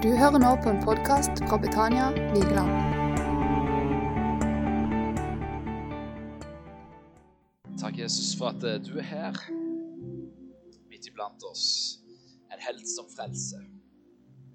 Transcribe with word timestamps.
Du 0.00 0.08
hører 0.16 0.40
nå 0.40 0.50
på 0.64 0.70
en 0.72 0.78
podkast 0.80 1.42
fra 1.44 1.58
Betania 1.60 2.06
Vigeland. 2.32 2.70
Takk, 7.76 7.98
Jesus, 7.98 8.30
for 8.38 8.48
at 8.48 8.64
eh, 8.64 8.78
du 8.80 8.94
er 8.96 9.04
her 9.04 9.36
midt 10.88 11.04
iblant 11.10 11.44
oss. 11.44 11.66
En 12.48 12.62
helt 12.64 12.88
som 12.88 13.10
frelse. 13.12 13.60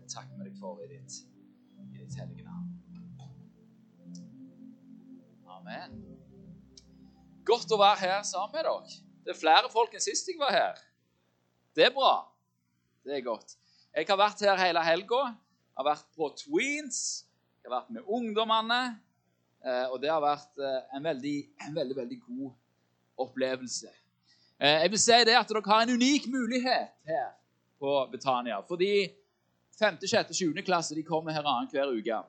Takk 0.09 0.15
takker 0.15 0.47
deg 0.47 0.55
for 0.57 0.81
i 0.81 0.87
ditt, 0.89 1.19
i 1.93 1.99
ditt 1.99 2.17
hellige 2.17 2.47
navn. 2.47 2.71
Amen. 5.59 5.93
Godt 7.45 7.69
å 7.69 7.79
være 7.83 8.01
her 8.01 8.25
sammen 8.25 8.57
med 8.57 8.65
dere. 8.65 8.97
Det 9.21 9.35
er 9.35 9.39
flere 9.43 9.69
folk 9.69 9.93
enn 9.93 10.07
sist 10.07 10.33
jeg 10.33 10.41
var 10.41 10.57
her. 10.57 10.81
Det 11.77 11.85
er 11.91 11.93
bra. 11.93 12.15
Det 13.05 13.19
er 13.19 13.23
godt. 13.29 13.59
Jeg 13.95 14.07
har 14.09 14.17
vært 14.19 14.41
her 14.43 14.59
hele 14.59 14.81
helga. 14.83 15.21
Har 15.77 15.85
vært 15.87 16.07
på 16.17 16.27
Tweens. 16.39 16.97
Jeg 17.63 17.69
har 17.71 17.77
vært 17.79 17.93
med 17.95 18.07
ungdommene. 18.11 18.79
eh, 19.63 19.85
Og 19.91 20.01
det 20.01 20.09
har 20.11 20.21
vært 20.21 20.59
eh, 20.59 20.81
en 20.97 21.03
veldig, 21.03 21.35
en 21.67 21.75
veldig, 21.75 21.95
veldig 21.95 22.19
god 22.27 22.51
opplevelse. 23.25 23.87
Eh, 24.59 24.81
Jeg 24.83 24.91
vil 24.91 24.99
si 24.99 25.19
det 25.25 25.35
at 25.39 25.47
dere 25.49 25.63
har 25.65 25.81
en 25.85 25.93
unik 25.95 26.27
mulighet 26.27 26.91
her 27.07 27.29
på 27.79 27.93
Betania. 28.11 28.59
Fordi 28.67 29.07
5., 29.79 29.97
6., 30.07 30.33
7. 30.35 30.53
klasse 30.63 30.95
de 30.95 31.03
kommer 31.03 31.31
her 31.31 31.43
annenhver 31.43 31.95
uke. 31.95 32.21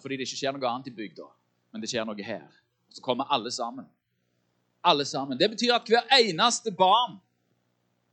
Fordi 0.00 0.16
det 0.16 0.26
ikke 0.28 0.36
skjer 0.38 0.52
noe 0.54 0.68
annet 0.68 0.88
i 0.90 0.94
bygda, 0.94 1.24
men 1.72 1.80
det 1.82 1.88
skjer 1.90 2.04
noe 2.06 2.22
her. 2.22 2.44
Så 2.92 3.02
kommer 3.02 3.26
alle 3.32 3.50
sammen. 3.50 3.86
Alle 4.84 5.04
sammen. 5.04 5.38
Det 5.38 5.48
betyr 5.50 5.72
at 5.74 5.88
hver 5.88 6.06
eneste 6.20 6.70
barn 6.72 7.16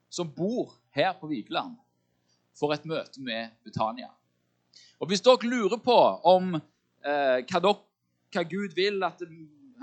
som 0.10 0.28
bor 0.32 0.72
her 0.98 1.14
på 1.20 1.30
Vigeland, 1.30 1.78
for 2.58 2.74
et 2.74 2.88
møte 2.90 3.22
med 3.22 3.54
Betania. 3.66 4.10
Og 5.00 5.12
Hvis 5.12 5.22
dere 5.22 5.46
lurer 5.46 5.78
på 5.78 5.98
om 6.26 6.56
eh, 6.58 7.38
hva, 7.46 7.62
dere, 7.62 7.78
hva 8.34 8.44
Gud 8.50 8.74
vil 8.78 9.04
at 9.06 9.22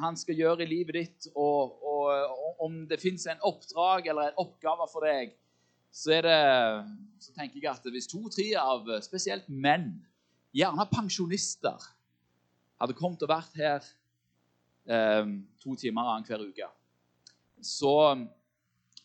han 0.02 0.18
skal 0.18 0.38
gjøre 0.38 0.64
i 0.64 0.70
livet 0.70 0.98
ditt, 0.98 1.28
og, 1.34 1.78
og, 1.86 2.10
og 2.34 2.64
om 2.66 2.80
det 2.90 3.00
fins 3.02 3.28
en 3.30 3.42
oppdrag 3.46 4.10
eller 4.10 4.30
en 4.32 4.40
oppgave 4.42 4.88
for 4.90 5.06
deg, 5.06 5.36
så, 5.94 6.16
er 6.16 6.26
det, 6.26 6.38
så 7.22 7.34
tenker 7.36 7.62
jeg 7.62 7.70
at 7.70 7.92
hvis 7.94 8.10
to-tre 8.10 8.48
av 8.58 8.88
spesielt 9.06 9.46
menn, 9.46 9.92
gjerne 10.54 10.86
pensjonister, 10.90 11.90
hadde 12.82 12.96
kommet 12.98 13.22
og 13.22 13.30
vært 13.30 13.54
her 13.58 13.86
eh, 14.90 15.30
to 15.62 15.76
timer 15.78 16.10
annenhver 16.10 16.42
uke, 16.48 16.66
så, 17.64 17.94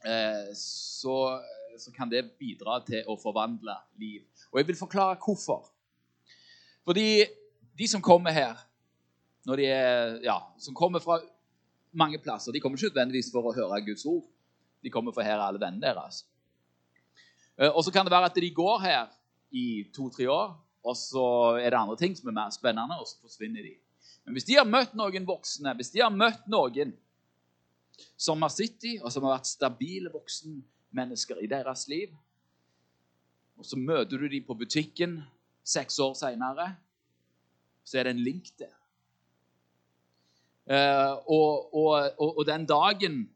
eh, 0.01 0.49
så, 0.57 1.15
så 1.79 1.91
kan 1.95 2.09
det 2.11 2.25
bidra 2.39 2.79
til 2.87 3.07
å 3.07 3.17
forvandle 3.19 3.75
liv. 4.01 4.23
Og 4.51 4.59
jeg 4.59 4.67
vil 4.69 4.79
forklare 4.79 5.19
hvorfor. 5.23 5.69
Fordi 6.85 7.25
de 7.79 7.87
som 7.87 8.03
kommer 8.03 8.35
her, 8.35 8.57
når 9.47 9.61
de 9.61 9.67
er, 9.71 10.17
ja, 10.23 10.39
som 10.59 10.75
kommer 10.75 10.99
fra 11.03 11.19
mange 11.91 12.19
plasser, 12.21 12.51
de 12.51 12.59
kommer 12.61 12.77
ikke 12.77 12.91
nødvendigvis 12.91 13.31
for 13.33 13.49
å 13.49 13.55
høre 13.55 13.81
Guds 13.85 14.05
ord. 14.09 14.25
De 14.83 14.91
kommer 14.93 15.15
for 15.15 15.25
her 15.25 15.41
alle 15.41 15.61
vennene 15.61 15.87
deres. 15.87 16.23
Eh, 17.57 17.69
Og 17.69 17.83
så 17.83 17.91
kan 17.91 18.05
det 18.05 18.13
være 18.13 18.31
at 18.31 18.35
de 18.35 18.51
går 18.55 18.79
her 18.83 19.07
i 19.51 19.85
to-tre 19.95 20.27
år, 20.29 20.55
og 20.83 20.95
så 20.95 21.57
er 21.59 21.69
det 21.69 21.79
andre 21.79 21.97
ting 21.97 22.15
som 22.15 22.29
er 22.29 22.37
mer 22.37 22.53
spennende, 22.55 22.99
og 22.99 23.07
så 23.07 23.19
forsvinner 23.21 23.65
de. 23.65 23.75
Men 24.25 24.37
hvis 24.37 24.47
de 24.47 24.59
har 24.59 24.67
møtt 24.67 24.93
noen 24.95 25.25
voksne, 25.27 25.73
hvis 25.75 25.91
de 25.91 26.03
har 26.03 26.13
møtt 26.13 26.47
noen 26.47 26.93
som 28.15 28.41
har 28.45 28.51
sittet 28.53 28.85
i, 28.85 28.93
og 29.01 29.11
som 29.11 29.25
har 29.25 29.37
vært 29.39 29.49
stabile 29.49 30.11
voksenmennesker 30.89 31.37
i 31.41 31.47
deres 31.47 31.87
liv, 31.87 32.09
og 33.57 33.65
så 33.65 33.77
møter 33.77 34.17
du 34.17 34.27
dem 34.27 34.43
på 34.45 34.53
butikken 34.53 35.23
seks 35.63 35.99
år 35.99 36.13
seinere, 36.13 36.75
så 37.83 37.99
er 37.99 38.03
det 38.03 38.11
en 38.11 38.23
link 38.23 38.49
der. 38.57 38.75
Eh, 40.69 41.11
og, 41.27 41.73
og, 41.75 42.11
og, 42.19 42.37
og 42.37 42.45
den 42.45 42.65
dagen 42.65 43.29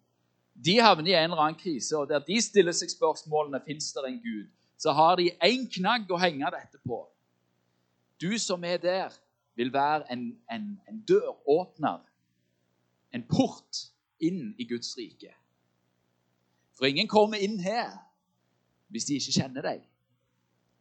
de 0.54 0.80
havner 0.80 1.08
i 1.08 1.14
en 1.14 1.32
eller 1.32 1.42
annen 1.42 1.60
krise, 1.60 1.98
og 1.98 2.10
der 2.10 2.20
de 2.20 2.42
stiller 2.42 2.72
seg 2.72 2.90
spørsmålene 2.90 3.62
fins 3.66 3.92
det 3.94 4.06
en 4.06 4.22
Gud, 4.22 4.48
så 4.78 4.92
har 4.92 5.16
de 5.18 5.32
én 5.44 5.68
knagg 5.68 6.12
å 6.12 6.20
henge 6.22 6.52
dette 6.52 6.80
på. 6.86 7.08
Du 8.22 8.38
som 8.38 8.64
er 8.64 8.78
der, 8.78 9.14
vil 9.56 9.74
være 9.74 10.12
en, 10.12 10.38
en, 10.50 10.80
en 10.90 11.02
døråpner, 11.06 12.02
en 13.14 13.24
port 13.30 13.90
inn 14.20 14.54
i 14.58 14.66
Guds 14.66 14.96
rike. 14.98 15.34
For 16.84 16.92
ingen 16.92 17.08
kommer 17.08 17.40
inn 17.40 17.62
her 17.64 17.94
hvis 18.92 19.06
de 19.08 19.16
ikke 19.16 19.32
kjenner 19.38 19.64
deg 19.64 19.84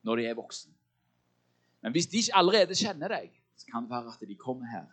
når 0.02 0.18
de 0.18 0.24
er 0.26 0.34
voksen. 0.34 0.72
Men 1.78 1.92
hvis 1.94 2.08
de 2.10 2.18
ikke 2.18 2.38
allerede 2.40 2.74
kjenner 2.74 3.12
deg, 3.12 3.28
så 3.54 3.68
kan 3.68 3.84
det 3.84 3.92
være 3.92 4.10
at 4.10 4.24
de 4.26 4.34
kommer 4.34 4.66
her 4.66 4.88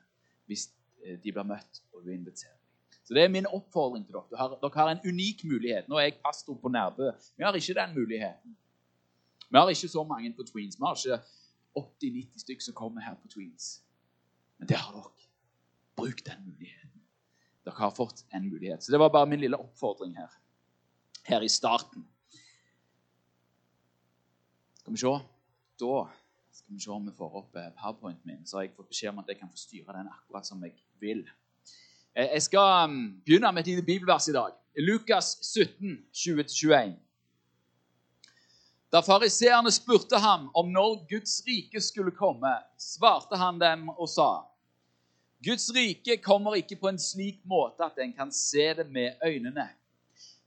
hvis 0.45 0.67
eh, 1.01 1.15
de 1.17 1.31
blir 1.33 1.47
møtt 1.49 1.79
og 1.95 2.03
du 2.05 2.11
inviterer. 2.13 2.53
Så 3.01 3.17
Det 3.17 3.23
er 3.23 3.31
min 3.33 3.49
oppfordring 3.49 4.03
til 4.05 4.19
dere. 4.19 4.37
Har, 4.37 4.53
dere 4.61 4.69
har 4.75 4.91
en 4.91 5.01
unik 5.01 5.41
mulighet. 5.49 5.87
Nå 5.89 5.97
er 5.97 6.11
jeg 6.11 6.19
pastor 6.25 6.59
på 6.61 6.69
Nærbø. 6.69 7.07
Vi 7.37 7.43
har 7.43 7.57
ikke 7.57 7.73
den 7.79 7.95
muligheten. 7.95 8.53
Vi 9.49 9.57
har 9.57 9.69
ikke 9.73 9.89
så 9.89 10.03
mange 10.03 10.29
på 10.33 10.45
Tweens. 10.51 10.77
Vi 10.77 10.85
har 10.85 10.93
ikke 10.93 11.23
80-90 12.05 12.43
stykker 12.43 12.67
som 12.67 12.75
kommer 12.77 13.01
her 13.01 13.15
på 13.17 13.31
Tweens. 13.33 13.81
Men 14.59 14.69
det 14.69 14.77
har 14.77 14.93
dere. 14.93 15.25
Bruk 15.97 16.21
den 16.29 16.45
muligheten. 16.51 17.01
Dere 17.65 17.81
har 17.81 17.97
fått 17.97 18.21
en 18.29 18.45
mulighet. 18.49 18.83
Så 18.83 18.91
det 18.91 18.99
var 18.99 19.09
bare 19.09 19.25
min 19.25 19.41
lille 19.41 19.57
oppfordring 19.57 20.13
her. 20.17 20.29
Her 21.29 21.41
i 21.45 21.49
starten. 21.49 22.07
Skal 24.79 24.93
vi 24.93 24.97
se. 24.97 25.11
Da 25.79 26.07
skal 26.51 26.73
vi 26.75 26.79
se 26.81 26.89
om 26.91 27.05
vi 27.05 27.13
får 27.17 27.35
opp 27.37 27.55
eh, 27.55 27.67
powerpointen 27.77 28.25
min. 28.31 28.45
Så 28.45 28.57
har 28.57 28.65
jeg 28.65 28.73
fått 28.77 28.89
beskjed 28.89 29.13
om 29.13 29.21
at 29.21 29.29
jeg 29.29 29.37
kan 29.37 29.51
få 29.51 29.61
styre 29.61 29.93
den 29.99 30.09
akkurat 30.09 30.47
som 30.47 30.63
jeg 30.65 30.73
vil. 31.03 31.21
Eh, 32.15 32.31
Jeg 32.33 32.41
skal 32.47 32.89
mm, 32.89 33.21
begynne 33.25 33.51
med 33.53 33.61
et 33.61 33.71
lite 33.75 33.85
bibelvers 33.85 34.27
i 34.27 34.33
dag. 34.33 34.57
Lukas 34.81 35.37
17, 35.45 35.99
20-21. 36.13 36.97
Da 38.89 39.03
fariseerne 39.05 39.69
spurte 39.71 40.17
ham 40.17 40.49
om 40.57 40.71
når 40.73 41.03
Guds 41.11 41.43
rike 41.45 41.81
skulle 41.81 42.11
komme, 42.11 42.55
svarte 42.81 43.37
han 43.37 43.61
dem 43.61 43.89
og 43.89 44.09
sa:" 44.09 44.45
Guds 45.45 45.69
rike 45.75 46.17
kommer 46.17 46.57
ikke 46.57 46.75
på 46.75 46.89
en 46.89 46.99
slik 46.99 47.45
måte 47.45 47.85
at 47.85 48.01
en 48.01 48.13
kan 48.13 48.31
se 48.31 48.73
det 48.73 48.89
med 48.91 49.13
øynene. 49.23 49.69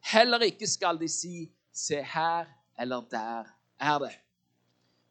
Heller 0.04 0.38
ikke 0.38 0.66
skal 0.66 0.98
de 1.00 1.08
si 1.08 1.50
'se 1.72 2.02
her' 2.02 2.46
eller 2.78 3.00
'der 3.00 3.44
er 3.78 3.98
det'. 3.98 4.18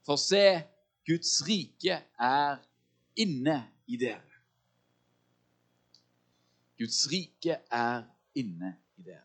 For 0.05 0.15
se, 0.15 0.63
Guds 1.05 1.47
rike 1.47 2.03
er 2.19 2.57
inne 3.15 3.71
i 3.87 3.97
dere. 3.97 4.31
Guds 6.77 7.11
rike 7.11 7.57
er 7.71 8.03
inne 8.35 8.77
i 8.97 9.01
dere. 9.01 9.21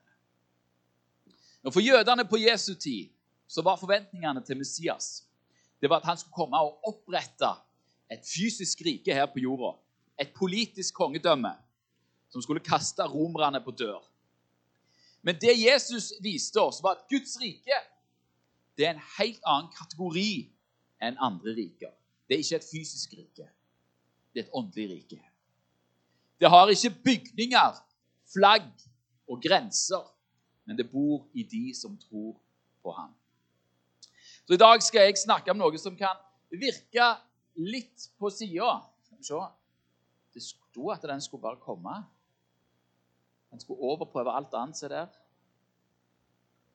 Og 1.65 1.73
For 1.73 1.81
jødene 1.81 2.25
på 2.25 2.37
Jesu 2.37 2.75
tid 2.75 3.09
så 3.49 3.63
var 3.63 3.77
forventningene 3.77 4.45
til 4.45 4.57
Messias 4.57 5.27
det 5.81 5.91
var 5.91 5.97
at 5.97 6.09
han 6.09 6.17
skulle 6.17 6.35
komme 6.37 6.59
og 6.59 6.81
opprette 6.89 7.51
et 8.13 8.25
fysisk 8.25 8.81
rike 8.87 9.15
her 9.15 9.27
på 9.27 9.39
jorda. 9.39 9.77
Et 10.21 10.33
politisk 10.35 10.95
kongedømme 10.95 11.53
som 12.33 12.43
skulle 12.43 12.65
kaste 12.65 13.03
romerne 13.03 13.61
på 13.65 13.71
dør. 13.71 14.01
Men 15.23 15.39
det 15.41 15.55
Jesus 15.59 16.13
viste 16.23 16.61
oss, 16.61 16.83
var 16.83 16.99
at 16.99 17.07
Guds 17.11 17.37
rike 17.41 17.79
det 18.77 18.85
er 18.87 18.93
en 18.93 19.07
helt 19.17 19.41
annen 19.49 19.71
kategori 19.73 20.31
enn 21.03 21.17
andre 21.23 21.55
riker. 21.57 21.93
Det 22.29 22.37
er 22.37 22.43
ikke 22.45 22.59
et 22.61 22.69
fysisk 22.69 23.15
rike. 23.17 23.47
Det 24.33 24.43
er 24.43 24.45
et 24.45 24.57
åndelig 24.59 24.89
rike. 24.91 25.21
Det 26.41 26.51
har 26.53 26.69
ikke 26.69 26.93
bygninger, 27.05 27.79
flagg 28.33 28.69
og 29.29 29.41
grenser, 29.43 30.03
men 30.69 30.77
det 30.77 30.91
bor 30.91 31.25
i 31.33 31.47
de 31.49 31.71
som 31.75 31.97
tror 31.99 32.37
på 32.83 32.93
ham. 32.93 33.15
Så 34.47 34.55
I 34.55 34.61
dag 34.61 34.83
skal 34.83 35.09
jeg 35.09 35.19
snakke 35.19 35.51
om 35.51 35.59
noe 35.59 35.79
som 35.81 35.97
kan 35.99 36.21
virke 36.53 37.09
litt 37.57 38.11
på 38.19 38.31
sida. 38.31 38.77
Skal 39.07 39.19
vi 39.19 39.31
se. 39.31 39.41
Det 40.37 40.45
sto 40.45 40.91
at 40.93 41.03
den 41.09 41.25
skulle 41.25 41.43
bare 41.43 41.63
komme. 41.63 41.97
Den 43.57 43.61
skulle 43.61 43.81
overprøve 43.81 44.35
alt 44.37 44.53
annet 44.53 44.77
som 44.77 44.91
er 44.91 44.93
der. 44.93 45.13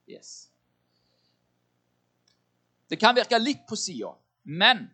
Yes. 0.10 0.50
Det 2.90 2.98
kan 3.00 3.14
virke 3.16 3.38
litt 3.38 3.62
på 3.70 3.78
sida, 3.78 4.10
men 4.50 4.88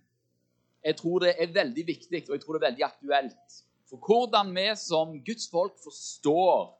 jeg 0.83 0.97
tror 0.99 1.23
det 1.23 1.31
er 1.39 1.53
veldig 1.55 1.85
viktig 1.87 2.25
og 2.25 2.33
jeg 2.35 2.41
tror 2.43 2.57
det 2.57 2.59
er 2.59 2.65
veldig 2.65 2.85
aktuelt 2.89 3.55
for 3.87 4.03
hvordan 4.03 4.51
vi 4.51 4.65
som 4.75 5.15
Guds 5.23 5.47
folk 5.47 5.79
forstår 5.79 6.75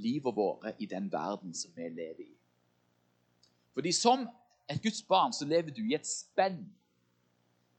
livet 0.00 0.32
våre 0.40 0.72
i 0.80 0.88
den 0.88 1.12
verden 1.12 1.52
som 1.52 1.76
vi 1.76 1.90
lever 1.92 2.24
i. 2.24 2.32
Fordi 3.76 3.92
som 3.92 4.24
et 4.70 4.80
Guds 4.80 5.02
barn 5.02 5.36
så 5.36 5.44
lever 5.44 5.76
du 5.76 5.84
i 5.84 5.94
et 5.94 6.08
spenn. 6.08 6.64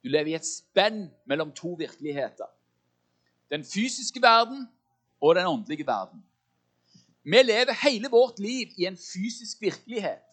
Du 0.05 0.13
lever 0.13 0.35
i 0.35 0.37
et 0.37 0.45
spenn 0.45 1.07
mellom 1.25 1.49
to 1.51 1.73
virkeligheter. 1.81 2.53
Den 3.49 3.65
fysiske 3.65 4.21
verden 4.21 4.67
og 5.25 5.35
den 5.35 5.47
åndelige 5.47 5.87
verden. 5.87 6.25
Vi 7.23 7.41
lever 7.41 7.89
hele 7.89 8.09
vårt 8.11 8.39
liv 8.39 8.67
i 8.77 8.85
en 8.85 8.97
fysisk 8.97 9.61
virkelighet. 9.61 10.25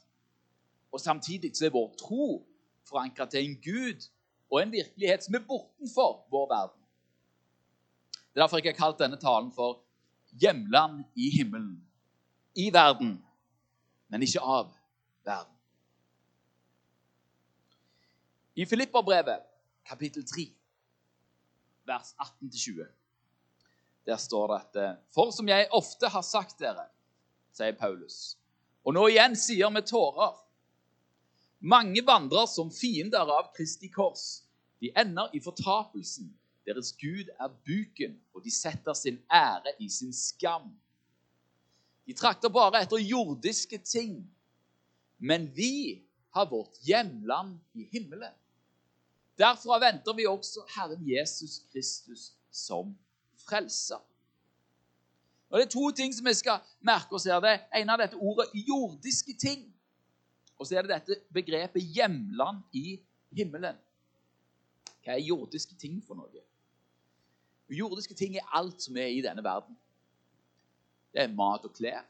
Og 0.93 1.00
samtidig 1.00 1.56
så 1.56 1.67
er 1.67 1.71
vår 1.71 1.94
tro 1.99 2.49
forankra 2.89 3.27
til 3.27 3.44
en 3.44 3.56
Gud 3.56 4.09
og 4.50 4.62
en 4.62 4.73
virkelighet 4.73 5.25
som 5.25 5.35
er 5.35 5.47
bortenfor 5.49 6.27
vår 6.31 6.49
verden. 6.49 6.83
Det 8.12 8.41
er 8.41 8.43
derfor 8.43 8.61
jeg 8.61 8.75
har 8.75 8.85
kalt 8.85 8.99
denne 8.99 9.17
talen 9.17 9.53
for 9.53 9.81
'Hjemland 10.33 11.05
i 11.17 11.31
himmelen'. 11.31 11.81
I 12.55 12.73
verden, 12.73 13.25
men 14.09 14.23
ikke 14.23 14.41
av 14.41 14.75
verden. 15.25 15.56
I 18.56 18.65
Filipperbrevet, 18.65 19.41
kapittel 19.85 20.27
3, 20.27 20.55
vers 21.85 22.15
18-20, 22.21 23.02
der 24.07 24.17
står 24.17 24.47
det 24.51 24.61
at 24.61 24.79
eh, 24.83 24.95
For 25.15 25.31
som 25.31 25.49
jeg 25.49 25.69
ofte 25.71 26.09
har 26.11 26.25
sagt 26.27 26.59
dere, 26.61 26.89
sier 27.55 27.77
Paulus, 27.79 28.37
og 28.83 28.97
nå 28.97 29.07
igjen 29.13 29.37
sier 29.39 29.71
med 29.71 29.87
tårer 29.91 30.39
Mange 31.63 32.03
vandrer 32.03 32.49
som 32.51 32.73
fiender 32.75 33.29
av 33.31 33.53
Kristi 33.55 33.87
kors. 33.87 34.43
De 34.83 34.91
ender 34.99 35.31
i 35.31 35.39
fortapelsen. 35.39 36.33
Deres 36.67 36.91
Gud 36.99 37.29
er 37.39 37.53
buken, 37.67 38.17
og 38.35 38.43
de 38.43 38.51
setter 38.51 38.97
sin 38.99 39.21
ære 39.31 39.71
i 39.79 39.87
sin 39.89 40.11
skam. 40.11 40.73
De 42.07 42.17
trakter 42.19 42.51
bare 42.51 42.83
etter 42.83 42.99
jordiske 42.99 43.79
ting. 43.79 44.25
Men 45.23 45.47
vi 45.55 46.03
har 46.35 46.51
vårt 46.51 46.83
hjemland 46.83 47.61
i 47.79 47.87
himmelen. 47.93 48.35
Derfra 49.39 49.79
venter 49.79 50.19
vi 50.19 50.27
også 50.27 50.67
Herren 50.75 51.03
Jesus 51.07 51.61
Kristus 51.71 52.33
som 52.51 52.91
frelser. 53.49 54.00
Og 55.50 55.59
Det 55.59 55.67
er 55.67 55.71
to 55.71 55.91
ting 55.91 56.15
som 56.15 56.27
vi 56.27 56.35
skal 56.35 56.61
merke 56.81 57.15
oss 57.15 57.29
her. 57.29 57.41
Det 57.41 57.59
ene 57.77 57.93
er 57.93 57.97
dette 57.97 58.17
ordet 58.17 58.47
'jordiske 58.55 59.37
ting'. 59.37 59.69
Og 60.59 60.67
så 60.67 60.79
er 60.79 60.83
det 60.83 60.91
dette 60.91 61.21
begrepet 61.33 61.83
'hjemland 61.83 62.62
i 62.73 63.00
himmelen'. 63.33 63.77
Hva 65.05 65.12
er 65.12 65.27
jordiske 65.27 65.75
ting 65.75 66.03
for 66.06 66.15
noe? 66.15 66.43
Jordiske 67.71 68.15
ting 68.15 68.37
er 68.37 68.49
alt 68.53 68.83
som 68.83 68.97
er 68.97 69.06
i 69.06 69.21
denne 69.21 69.44
verden. 69.44 69.77
Det 71.12 71.23
er 71.23 71.35
mat 71.35 71.65
og 71.65 71.73
klær. 71.73 72.05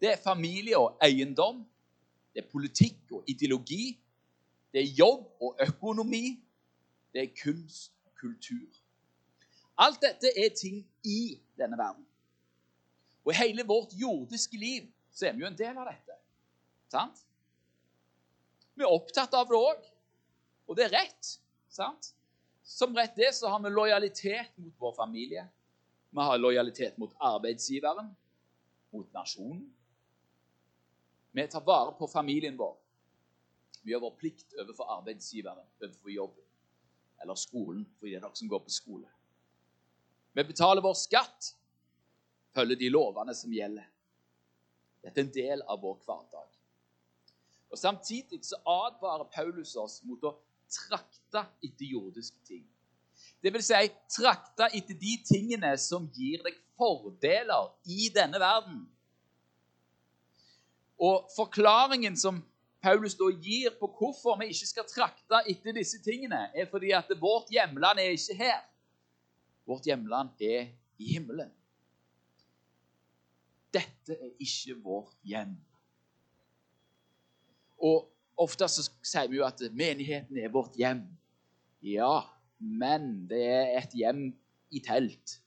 Det 0.00 0.12
er 0.12 0.16
familie 0.24 0.78
og 0.78 0.98
eiendom. 1.02 1.66
Det 2.34 2.44
er 2.44 2.50
politikk 2.50 3.12
og 3.12 3.24
ideologi. 3.26 3.98
Det 4.72 4.80
er 4.80 4.94
jobb 4.98 5.26
og 5.40 5.56
økonomi. 5.68 6.44
Det 7.12 7.22
er 7.22 7.34
kunst 7.44 7.92
og 8.04 8.14
kultur. 8.20 8.81
Alt 9.80 10.02
dette 10.02 10.32
er 10.36 10.52
ting 10.56 10.82
i 11.04 11.38
denne 11.58 11.78
verden. 11.78 12.04
Og 13.24 13.32
i 13.32 13.38
hele 13.38 13.64
vårt 13.66 13.94
jordiske 13.96 14.58
liv 14.58 14.88
så 15.12 15.28
er 15.28 15.36
vi 15.36 15.44
jo 15.44 15.50
en 15.50 15.58
del 15.58 15.78
av 15.78 15.88
dette. 15.88 16.16
Sant? 16.92 17.22
Vi 18.74 18.84
er 18.84 18.92
opptatt 18.92 19.34
av 19.36 19.48
det 19.48 19.56
òg, 19.56 19.84
og 20.68 20.76
det 20.76 20.88
er 20.88 20.96
rett. 20.96 21.36
sant? 21.72 22.12
Som 22.62 22.96
rett 22.96 23.16
det 23.16 23.32
så 23.34 23.48
har 23.48 23.60
vi 23.62 23.70
lojalitet 23.72 24.56
mot 24.56 24.74
vår 24.78 24.94
familie. 24.96 25.46
Vi 26.10 26.20
har 26.20 26.38
lojalitet 26.38 26.98
mot 26.98 27.14
arbeidsgiveren, 27.18 28.10
mot 28.92 29.12
nasjonen. 29.12 29.64
Vi 31.32 31.46
tar 31.48 31.64
vare 31.64 31.94
på 31.96 32.06
familien 32.06 32.56
vår. 32.56 32.76
Vi 33.82 33.92
gjør 33.92 34.04
vår 34.04 34.16
plikt 34.20 34.54
overfor 34.60 34.90
arbeidsgiveren, 34.98 35.64
overfor 35.80 36.12
jobben 36.12 36.44
eller 37.22 37.38
skolen, 37.38 37.84
for 37.98 38.06
det 38.06 38.16
er 38.18 38.24
dere 38.24 38.36
som 38.36 38.50
går 38.50 38.64
på 38.66 38.72
skole. 38.74 39.08
Vi 40.32 40.44
betaler 40.44 40.82
vår 40.82 40.94
skatt, 40.96 41.52
følger 42.56 42.78
de 42.80 42.88
lovene 42.92 43.34
som 43.36 43.52
gjelder. 43.52 43.88
Dette 45.02 45.20
er 45.20 45.26
en 45.26 45.34
del 45.34 45.64
av 45.66 45.80
vår 45.82 45.98
hverdag. 46.06 46.48
Og 47.72 47.80
Samtidig 47.80 48.42
så 48.44 48.58
advarer 48.68 49.28
Paulus 49.32 49.74
oss 49.80 50.00
mot 50.04 50.22
å 50.28 50.36
trakte 50.72 51.44
etter 51.64 51.88
jordiske 51.88 52.40
ting. 52.48 52.64
Det 53.42 53.52
vil 53.52 53.64
si 53.64 53.80
trakte 54.12 54.68
etter 54.72 54.96
de 54.98 55.16
tingene 55.26 55.72
som 55.80 56.06
gir 56.14 56.44
deg 56.44 56.56
fordeler 56.78 57.72
i 57.90 58.08
denne 58.14 58.40
verden. 58.40 58.82
Og 61.02 61.28
forklaringen 61.34 62.16
som 62.16 62.38
Paulus 62.82 63.14
da 63.18 63.28
gir 63.30 63.74
på 63.78 63.88
hvorfor 63.98 64.38
vi 64.40 64.50
ikke 64.52 64.68
skal 64.68 64.86
trakte 64.90 65.42
etter 65.50 65.74
disse 65.74 66.00
tingene, 66.02 66.48
er 66.54 66.68
fordi 66.70 66.92
at 66.94 67.10
vårt 67.20 67.50
hjemland 67.50 68.00
er 68.02 68.14
ikke 68.14 68.38
her. 68.38 68.60
Vårt 69.72 69.86
hjemland 69.88 70.40
er 70.44 70.66
i 71.00 71.12
himmelen. 71.14 71.52
Dette 73.72 74.12
er 74.12 74.34
ikke 74.42 74.76
vårt 74.84 75.14
hjem. 75.24 75.54
Og 77.80 78.10
ofte 78.36 78.68
så 78.68 78.84
sier 79.00 79.30
vi 79.32 79.38
jo 79.40 79.46
at 79.46 79.62
menigheten 79.72 80.36
er 80.36 80.52
vårt 80.52 80.76
hjem. 80.76 81.06
Ja, 81.82 82.20
men 82.58 83.24
det 83.30 83.40
er 83.48 83.72
et 83.80 83.96
hjem 83.96 84.26
i 84.70 84.82
telt. 84.84 85.38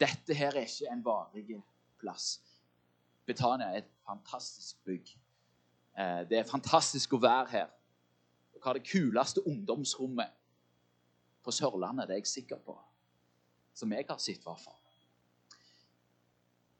Dette 0.00 0.34
her 0.34 0.56
er 0.56 0.64
ikke 0.64 0.88
en 0.94 1.04
varig 1.04 1.60
plass. 2.00 2.38
Betania 3.28 3.68
er 3.74 3.82
et 3.82 3.92
fantastisk 4.08 4.80
bygg. 4.88 5.12
Eh, 5.98 6.24
det 6.30 6.40
er 6.40 6.48
fantastisk 6.48 7.12
å 7.12 7.20
være 7.20 7.48
her. 7.52 7.70
Dere 8.54 8.64
har 8.64 8.78
det 8.78 8.88
kuleste 8.88 9.44
ungdomsrommet 9.46 10.37
på 11.44 11.54
Sørlandet, 11.54 12.08
det 12.08 12.16
er 12.16 12.22
jeg 12.22 12.30
sikker 12.30 12.60
på. 12.64 12.76
Som 13.74 13.92
jeg 13.94 14.06
har 14.08 14.18
sett, 14.18 14.42
i 14.42 14.48
hvert 14.48 14.62
fall. 14.62 14.78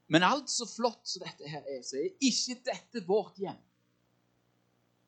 Men 0.08 0.25
alt 0.25 0.49
så 0.50 0.66
flott 0.66 1.05
som 1.06 1.25
dette 1.26 1.49
her 1.49 1.66
er, 1.69 1.82
så 1.84 1.99
er 2.00 2.14
ikke 2.25 2.56
dette 2.64 3.05
vårt 3.06 3.37
hjem. 3.43 3.58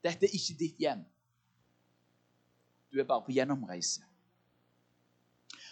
Dette 0.05 0.29
er 0.29 0.37
ikke 0.37 0.57
ditt 0.61 0.81
hjem. 0.81 1.03
Du 2.93 3.01
er 3.01 3.09
bare 3.09 3.25
på 3.25 3.33
gjennomreise. 3.33 4.05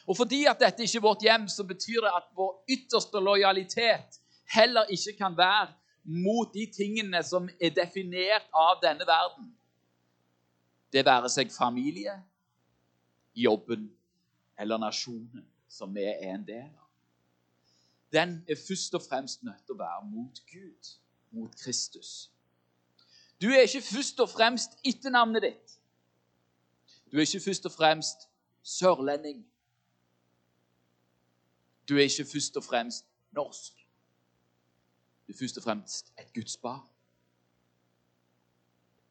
Og 0.09 0.17
fordi 0.17 0.47
at 0.49 0.61
dette 0.63 0.87
ikke 0.87 1.01
er 1.01 1.05
vårt 1.05 1.25
hjem, 1.27 1.45
så 1.53 1.67
betyr 1.69 2.01
det 2.07 2.15
at 2.17 2.31
vår 2.37 2.55
ytterste 2.73 3.21
lojalitet 3.21 4.21
heller 4.55 4.89
ikke 4.95 5.13
kan 5.19 5.37
være 5.37 5.75
mot 6.09 6.49
de 6.55 6.65
tingene 6.73 7.21
som 7.27 7.51
er 7.61 7.75
definert 7.77 8.49
av 8.57 8.81
denne 8.81 9.05
verden. 9.05 9.51
Det 10.93 11.05
være 11.05 11.29
seg 11.29 11.53
familie, 11.53 12.15
jobben 13.43 13.89
eller 14.59 14.81
nasjonen 14.83 15.47
som 15.69 15.95
vi 15.95 16.07
er 16.09 16.35
en 16.35 16.47
del 16.47 16.69
av 16.69 16.89
den 18.13 18.45
er 18.49 18.57
først 18.69 18.95
og 18.95 19.03
fremst 19.03 19.43
nødt 19.43 19.65
til 19.67 19.77
å 19.77 19.79
være 19.79 20.05
mot 20.09 20.41
Gud, 20.53 20.93
mot 21.31 21.57
Kristus. 21.61 22.31
Du 23.41 23.49
er 23.49 23.67
ikke 23.67 23.83
først 23.85 24.21
og 24.21 24.31
fremst 24.31 24.79
etternavnet 24.85 25.45
ditt. 25.45 25.75
Du 27.13 27.17
er 27.17 27.27
ikke 27.27 27.45
først 27.45 27.67
og 27.67 27.73
fremst 27.73 28.29
sørlending. 28.63 29.45
Du 31.89 31.97
er 31.97 32.09
ikke 32.09 32.25
først 32.33 32.57
og 32.57 32.65
fremst 32.65 33.05
norsk. 33.37 33.75
Du 35.27 35.33
er 35.33 35.39
først 35.39 35.61
og 35.61 35.63
fremst 35.63 36.13
et 36.19 36.33
Guds 36.35 36.57
barn. 36.57 36.89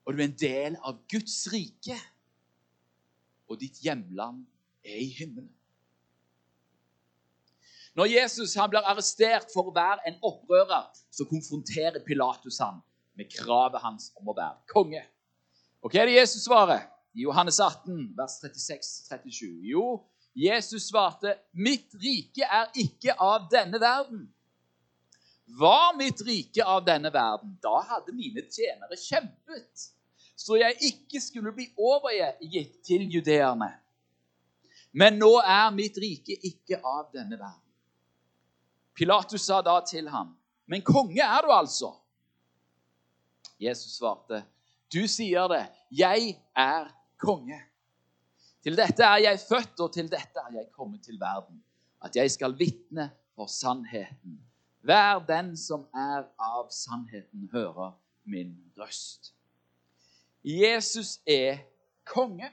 Og 0.05 0.13
du 0.13 0.19
er 0.19 0.25
en 0.25 0.39
del 0.39 0.77
av 0.81 0.99
Guds 1.11 1.47
rike. 1.53 1.97
Og 3.47 3.59
ditt 3.61 3.79
hjemland 3.83 4.43
er 4.85 4.99
i 5.01 5.09
himmelen. 5.17 5.53
Når 7.97 8.11
Jesus 8.11 8.53
blir 8.69 8.85
arrestert 8.85 9.49
for 9.49 9.71
å 9.71 9.73
være 9.73 10.03
en 10.05 10.19
opprører, 10.21 10.91
så 11.09 11.25
konfronterer 11.25 12.03
Pilatus 12.05 12.59
han 12.61 12.77
med 13.17 13.31
kravet 13.33 13.81
hans 13.81 14.11
om 14.19 14.29
å 14.29 14.35
være 14.37 14.61
konge. 14.69 15.01
Og 15.81 15.89
hva 15.89 16.03
er 16.03 16.11
det 16.11 16.19
Jesus 16.19 16.45
svarer? 16.45 16.85
I 17.17 17.25
Johannes 17.25 17.57
18, 17.63 18.11
vers 18.17 18.37
36-37. 18.43 19.49
Jo, 19.71 20.03
Jesus 20.37 20.91
svarte, 20.91 21.39
'Mitt 21.53 21.95
rike 21.97 22.45
er 22.45 22.69
ikke 22.77 23.15
av 23.17 23.49
denne 23.49 23.81
verden.' 23.81 24.27
Var 25.47 25.95
mitt 25.97 26.21
rike 26.21 26.63
av 26.65 26.83
denne 26.85 27.09
verden, 27.13 27.55
da 27.63 27.79
hadde 27.89 28.13
mine 28.13 28.43
tjenere 28.51 28.97
kjempet, 28.99 29.85
så 30.37 30.55
jeg 30.59 30.77
ikke 30.85 31.21
skulle 31.21 31.51
bli 31.55 31.65
overgitt 31.77 32.81
til 32.85 33.07
judeerne. 33.09 33.71
Men 34.93 35.17
nå 35.17 35.31
er 35.41 35.71
mitt 35.73 35.97
rike 36.01 36.37
ikke 36.45 36.77
av 36.85 37.09
denne 37.13 37.39
verden. 37.39 37.63
Pilatus 38.97 39.45
sa 39.45 39.61
da 39.61 39.79
til 39.85 40.09
ham, 40.09 40.37
'Men 40.65 40.81
konge 40.81 41.21
er 41.21 41.41
du 41.41 41.51
altså?' 41.51 41.95
Jesus 43.59 43.97
svarte, 43.97 44.43
'Du 44.93 45.07
sier 45.07 45.47
det. 45.47 45.69
Jeg 45.91 46.41
er 46.55 46.93
konge.' 47.17 47.61
Til 48.63 48.77
dette 48.77 49.03
er 49.03 49.17
jeg 49.17 49.39
født, 49.39 49.79
og 49.79 49.93
til 49.93 50.11
dette 50.11 50.39
er 50.39 50.51
jeg 50.51 50.71
kommet 50.71 51.03
til 51.03 51.19
verden, 51.19 51.63
at 52.03 52.15
jeg 52.15 52.31
skal 52.31 52.59
vitne 52.59 53.11
for 53.35 53.45
sannheten. 53.45 54.41
Hver 54.81 55.19
den 55.27 55.57
som 55.57 55.87
er 55.93 56.27
av 56.39 56.69
sannheten, 56.69 57.49
hører 57.51 57.91
min 58.25 58.71
røst. 58.77 59.36
Jesus 60.47 61.19
er 61.27 61.57
konge. 62.05 62.51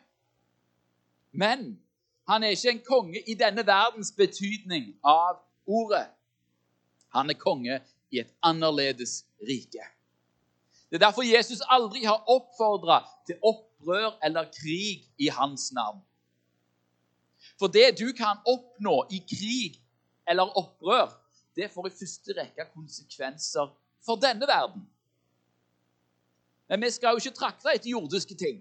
Men 1.33 1.81
han 2.29 2.43
er 2.43 2.49
ikke 2.49 2.71
en 2.71 2.85
konge 2.87 3.21
i 3.31 3.35
denne 3.39 3.67
verdens 3.67 4.13
betydning 4.17 4.95
av 5.05 5.39
ordet. 5.67 6.09
Han 7.15 7.31
er 7.31 7.39
konge 7.39 7.79
i 8.11 8.19
et 8.19 8.33
annerledes 8.43 9.23
rike. 9.47 9.85
Det 10.91 10.99
er 10.99 11.07
derfor 11.07 11.23
Jesus 11.23 11.63
aldri 11.71 12.05
har 12.05 12.25
oppfordra 12.31 13.01
til 13.27 13.39
opprør 13.43 14.19
eller 14.25 14.51
krig 14.51 15.07
i 15.19 15.29
hans 15.29 15.73
navn. 15.73 16.03
For 17.59 17.67
det 17.67 17.95
du 17.99 18.11
kan 18.13 18.43
oppnå 18.47 19.05
i 19.11 19.23
krig 19.29 19.79
eller 20.27 20.51
opprør, 20.59 21.13
det 21.57 21.71
får 21.71 21.87
i 21.87 21.97
første 22.01 22.35
rekke 22.41 22.67
konsekvenser 22.75 23.71
for 24.07 24.19
denne 24.19 24.47
verden. 24.51 24.83
Men 26.75 26.83
vi 26.83 26.90
skal 26.90 27.14
jo 27.14 27.23
ikke 27.23 27.38
trakte 27.38 27.71
etter 27.71 27.93
jordiske 27.93 28.35
ting, 28.35 28.57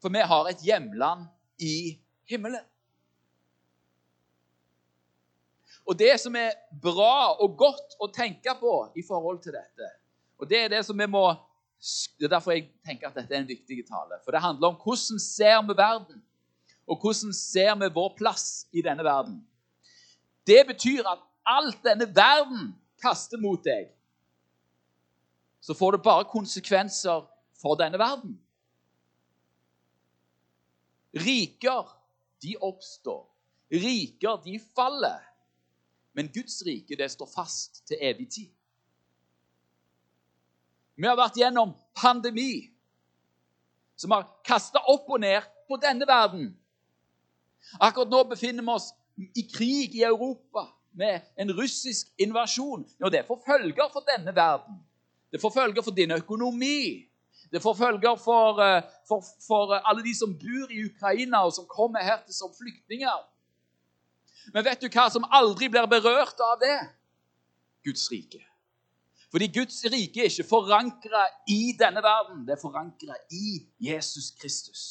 for 0.00 0.08
vi 0.08 0.22
har 0.24 0.46
et 0.48 0.62
hjemland 0.64 1.26
i 1.60 1.98
himmelen. 2.24 2.62
Og 5.84 5.98
det 6.00 6.14
som 6.22 6.32
er 6.40 6.56
bra 6.80 7.34
og 7.36 7.58
godt 7.60 7.98
å 8.00 8.08
tenke 8.08 8.54
på 8.56 8.72
i 8.96 9.04
forhold 9.04 9.42
til 9.44 9.52
dette, 9.58 9.90
og 10.40 10.48
det 10.48 10.62
er 10.62 10.72
det 10.72 10.80
som 10.88 10.96
vi 10.96 11.10
må 11.10 11.26
det 12.16 12.24
er 12.30 12.32
derfor 12.32 12.54
jeg 12.54 12.70
tenker 12.88 13.10
at 13.10 13.18
dette 13.18 13.34
er 13.36 13.42
en 13.42 13.50
viktig 13.50 13.82
tale. 13.84 14.16
For 14.24 14.32
det 14.32 14.40
handler 14.40 14.72
om 14.72 14.78
hvordan 14.80 15.20
ser 15.20 15.58
vi 15.68 15.76
verden, 15.76 16.22
og 16.88 17.02
hvordan 17.04 17.36
ser 17.36 17.74
vi 17.76 17.90
vår 17.92 18.14
plass 18.16 18.46
i 18.72 18.80
denne 18.80 19.04
verden. 19.04 19.42
Det 20.48 20.62
betyr 20.72 21.04
at 21.04 21.20
alt 21.44 21.84
denne 21.84 22.08
verden 22.16 22.72
kaster 23.04 23.36
mot 23.36 23.60
deg, 23.60 23.92
så 25.66 25.74
får 25.74 25.92
det 25.92 26.02
bare 26.02 26.24
konsekvenser 26.30 27.24
for 27.58 27.74
denne 27.74 27.98
verden. 27.98 28.36
Riker, 31.16 31.88
de 32.42 32.54
oppstår. 32.62 33.24
Riker, 33.72 34.36
de 34.44 34.60
faller. 34.76 35.18
Men 36.14 36.30
Guds 36.30 36.62
rike, 36.66 36.94
det 36.96 37.10
står 37.10 37.26
fast 37.34 37.82
til 37.86 37.98
evig 37.98 38.28
tid. 38.30 38.52
Vi 40.94 41.10
har 41.10 41.18
vært 41.18 41.42
gjennom 41.42 41.74
pandemi, 41.98 42.70
som 43.98 44.14
har 44.14 44.30
kasta 44.46 44.86
opp 44.86 45.10
og 45.10 45.24
ned 45.26 45.42
på 45.66 45.82
denne 45.82 46.06
verden. 46.06 46.52
Akkurat 47.82 48.14
nå 48.14 48.22
befinner 48.30 48.62
vi 48.62 48.78
oss 48.78 48.92
i 49.34 49.48
krig 49.50 49.98
i 49.98 50.06
Europa 50.06 50.68
med 50.94 51.26
en 51.34 51.50
russisk 51.58 52.14
invasjon. 52.22 52.86
Og 53.02 53.10
det 53.12 53.26
får 53.26 53.42
følger 53.50 53.90
for 53.90 54.06
denne 54.14 54.30
verden. 54.30 54.85
Det 55.36 55.42
får 55.42 55.52
følger 55.52 55.84
for 55.84 55.92
din 55.92 56.14
økonomi. 56.16 57.04
Det 57.52 57.60
får 57.62 57.74
følger 57.76 58.16
for, 58.16 58.60
eh, 58.64 58.82
for, 59.08 59.24
for 59.46 59.74
alle 59.76 60.02
de 60.02 60.14
som 60.16 60.32
bor 60.32 60.70
i 60.72 60.84
Ukraina, 60.88 61.44
og 61.44 61.52
som 61.52 61.66
kommer 61.68 62.00
her 62.00 62.22
til 62.24 62.34
som 62.34 62.54
flyktninger. 62.56 63.18
Men 64.54 64.64
vet 64.64 64.80
du 64.80 64.88
hva 64.88 65.10
som 65.12 65.26
aldri 65.28 65.68
blir 65.68 65.84
berørt 65.90 66.40
av 66.40 66.56
det? 66.62 66.78
Guds 67.84 68.08
rike. 68.10 68.40
Fordi 69.30 69.50
Guds 69.52 69.82
rike 69.92 70.24
er 70.24 70.30
ikke 70.30 70.48
forankra 70.48 71.26
i 71.52 71.74
denne 71.76 72.00
verden, 72.00 72.46
det 72.46 72.56
er 72.56 72.62
forankra 72.62 73.18
i 73.28 73.60
Jesus 73.90 74.30
Kristus. 74.40 74.82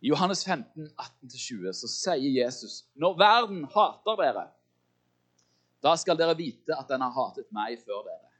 I 0.00 0.08
Johannes 0.08 0.44
15, 0.44 0.90
18-20 1.24 1.72
så 1.74 1.90
sier 1.90 2.30
Jesus 2.30 2.84
når 2.94 3.16
verden 3.18 3.64
hater 3.72 4.18
dere, 4.20 4.44
da 5.82 5.94
skal 5.98 6.18
dere 6.18 6.36
vite 6.38 6.74
at 6.74 6.90
den 6.90 7.02
har 7.02 7.14
hatet 7.14 7.48
meg 7.54 7.78
før 7.82 8.04
dere. 8.06 8.30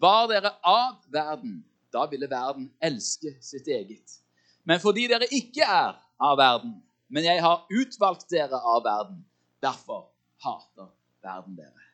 Var 0.00 0.28
dere 0.30 0.52
av 0.66 0.98
verden, 1.12 1.62
da 1.92 2.04
ville 2.08 2.28
verden 2.30 2.68
elske 2.84 3.34
sitt 3.44 3.68
eget. 3.68 4.20
Men 4.68 4.80
fordi 4.80 5.06
dere 5.10 5.28
ikke 5.32 5.64
er 5.64 5.96
av 6.20 6.36
verden, 6.38 6.76
men 7.08 7.24
jeg 7.24 7.40
har 7.42 7.64
utvalgt 7.72 8.28
dere 8.30 8.60
av 8.60 8.84
verden, 8.84 9.22
derfor 9.64 10.10
hater 10.44 10.92
verden 11.24 11.56
dere. 11.56 11.88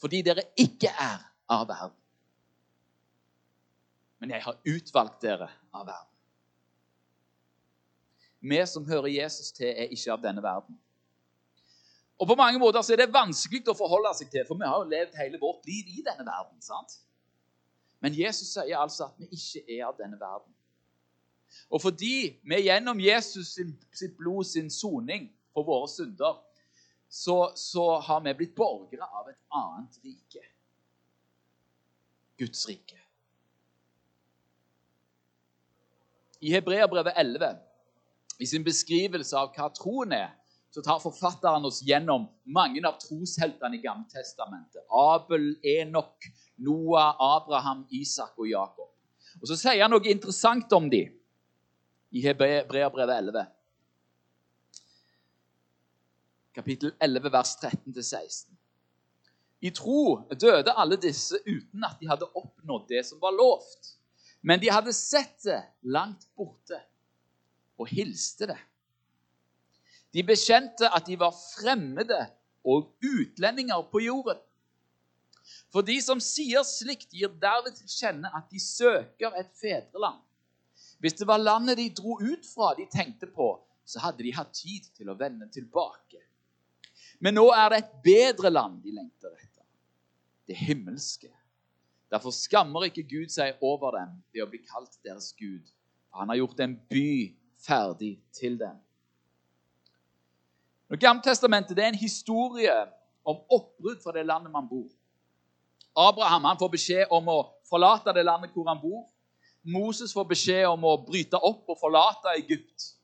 Fordi 0.00 0.20
dere 0.24 0.44
ikke 0.60 0.92
er 0.92 1.24
av 1.50 1.66
verden, 1.68 1.96
men 4.20 4.36
jeg 4.36 4.44
har 4.44 4.60
utvalgt 4.68 5.20
dere 5.24 5.48
av 5.72 5.88
verden. 5.88 6.09
Vi 8.40 8.60
som 8.66 8.86
hører 8.88 9.06
Jesus 9.06 9.52
til, 9.52 9.68
er 9.68 9.92
ikke 9.92 10.12
av 10.12 10.22
denne 10.22 10.42
verden. 10.42 10.78
Og 12.20 12.26
På 12.28 12.36
mange 12.36 12.58
måter 12.60 12.82
så 12.82 12.92
er 12.92 13.00
det 13.00 13.12
vanskelig 13.12 13.62
å 13.68 13.76
forholde 13.76 14.12
seg 14.16 14.28
til, 14.32 14.44
for 14.48 14.58
vi 14.60 14.68
har 14.68 14.80
jo 14.82 14.88
levd 14.88 15.16
hele 15.16 15.40
vårt 15.40 15.64
liv 15.68 15.88
i 15.88 16.02
denne 16.04 16.24
verden. 16.26 16.60
sant? 16.60 16.98
Men 18.00 18.16
Jesus 18.16 18.52
sier 18.52 18.76
altså 18.80 19.08
at 19.08 19.20
vi 19.20 19.28
ikke 19.36 19.64
er 19.76 19.86
av 19.88 19.96
denne 19.96 20.20
verden. 20.20 20.52
Og 21.70 21.80
fordi 21.82 22.40
vi 22.44 22.60
gjennom 22.66 23.00
Jesus 23.00 23.54
sin, 23.56 23.72
sitt 23.92 24.16
blod, 24.16 24.44
sin 24.44 24.70
soning 24.70 25.30
for 25.52 25.64
våre 25.66 25.88
synder, 25.88 26.38
så, 27.08 27.52
så 27.56 27.98
har 28.06 28.20
vi 28.24 28.36
blitt 28.38 28.54
borgere 28.54 29.08
av 29.08 29.28
et 29.32 29.40
annet 29.56 29.98
rike. 30.04 30.44
Guds 32.38 32.68
rike. 32.68 33.00
I 36.40 36.54
Hebreabrevet 36.54 37.16
11 37.16 37.58
i 38.40 38.46
sin 38.48 38.64
beskrivelse 38.64 39.36
av 39.36 39.52
hva 39.54 39.68
troen 39.76 40.14
er, 40.16 40.30
så 40.70 40.82
tar 40.86 41.00
forfatteren 41.02 41.66
oss 41.66 41.82
gjennom 41.84 42.28
mange 42.46 42.80
av 42.86 42.96
trosheltene 43.02 43.76
i 43.76 43.82
Gammeltestamentet. 43.82 44.84
Abel, 44.86 45.50
Enok, 45.66 46.28
Noah, 46.62 47.16
Abraham, 47.18 47.82
Isak 47.90 48.38
og 48.38 48.48
Jakob. 48.48 48.88
Og 49.40 49.48
Så 49.48 49.58
sier 49.58 49.82
han 49.82 49.90
noe 49.92 50.06
interessant 50.10 50.72
om 50.72 50.86
dem 50.90 51.10
i 52.10 52.22
Hebreabrevet 52.22 53.16
11. 53.16 53.44
Kapittel 56.54 56.94
11, 56.98 57.32
vers 57.32 57.56
13-16. 57.62 58.46
I 59.60 59.70
tro 59.76 60.22
døde 60.32 60.72
alle 60.72 60.96
disse 60.96 61.38
uten 61.44 61.84
at 61.84 61.98
de 62.00 62.08
hadde 62.08 62.30
oppnådd 62.34 62.88
det 62.88 63.04
som 63.06 63.20
var 63.22 63.34
lovt. 63.36 63.96
Men 64.40 64.62
de 64.62 64.70
hadde 64.72 64.94
sett 64.96 65.36
det 65.44 65.60
langt 65.84 66.24
borte 66.38 66.80
og 67.80 67.88
hilste 67.88 68.50
det. 68.50 68.58
De 70.12 70.24
bekjente 70.26 70.88
at 70.90 71.06
de 71.06 71.16
var 71.18 71.32
fremmede 71.32 72.18
og 72.66 72.92
utlendinger 73.00 73.82
på 73.92 74.02
jorden. 74.04 74.40
For 75.70 75.86
de 75.86 75.96
som 76.02 76.20
sier 76.22 76.64
slikt, 76.66 77.12
gir 77.14 77.30
derved 77.42 77.76
til 77.78 77.92
kjenne 77.94 78.30
at 78.36 78.50
de 78.50 78.60
søker 78.62 79.34
et 79.38 79.50
fedreland. 79.58 80.18
Hvis 81.00 81.16
det 81.16 81.26
var 81.30 81.40
landet 81.40 81.78
de 81.78 81.88
dro 81.96 82.18
ut 82.20 82.46
fra, 82.54 82.74
de 82.76 82.86
tenkte 82.92 83.30
på, 83.30 83.54
så 83.86 84.02
hadde 84.02 84.22
de 84.26 84.34
hatt 84.36 84.52
tid 84.54 84.86
til 84.98 85.10
å 85.10 85.16
vende 85.18 85.48
tilbake. 85.52 86.20
Men 87.20 87.36
nå 87.38 87.46
er 87.54 87.70
det 87.72 87.78
et 87.80 87.94
bedre 88.04 88.50
land 88.52 88.80
de 88.84 88.92
lengter 88.96 89.32
etter, 89.32 89.64
det 90.48 90.58
himmelske. 90.58 91.30
Derfor 92.10 92.34
skammer 92.34 92.88
ikke 92.88 93.06
Gud 93.06 93.32
seg 93.32 93.60
over 93.64 93.94
dem 93.98 94.16
ved 94.34 94.44
å 94.44 94.50
bli 94.50 94.60
kalt 94.66 94.98
deres 95.06 95.30
Gud. 95.38 95.62
Han 96.18 96.32
har 96.32 96.40
gjort 96.40 96.62
en 96.64 96.74
by 96.90 97.12
ferdig 97.66 98.14
til 98.32 98.58
dem. 98.60 98.78
Gammeltestamentet 101.00 101.78
er 101.78 101.92
en 101.92 102.00
historie 102.00 102.74
om 103.24 103.38
oppbrudd 103.50 104.00
fra 104.02 104.14
det 104.16 104.26
landet 104.26 104.50
man 104.52 104.68
bor. 104.68 104.88
Abraham 105.96 106.44
han 106.44 106.58
får 106.58 106.70
beskjed 106.72 107.12
om 107.14 107.28
å 107.30 107.40
forlate 107.68 108.14
det 108.14 108.24
landet 108.26 108.54
hvor 108.54 108.66
han 108.68 108.80
bor. 108.82 109.04
Moses 109.62 110.12
får 110.16 110.26
beskjed 110.30 110.66
om 110.70 110.86
å 110.88 110.96
bryte 111.04 111.36
opp 111.36 111.68
og 111.68 111.78
forlate 111.78 112.32
Egypt. 112.40 112.94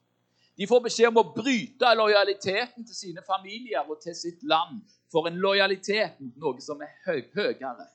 De 0.56 0.66
får 0.66 0.86
beskjed 0.86 1.10
om 1.10 1.20
å 1.20 1.32
bryte 1.34 1.90
lojaliteten 1.98 2.86
til 2.86 2.96
sine 2.96 3.22
familier 3.26 3.84
og 3.84 4.00
til 4.00 4.16
sitt 4.16 4.42
land 4.42 4.80
for 5.12 5.28
en 5.28 5.36
lojalitet 5.40 6.16
mot 6.22 6.38
noe 6.40 6.62
som 6.64 6.80
er 6.82 6.94
høy, 7.04 7.20
høyere, 7.36 7.90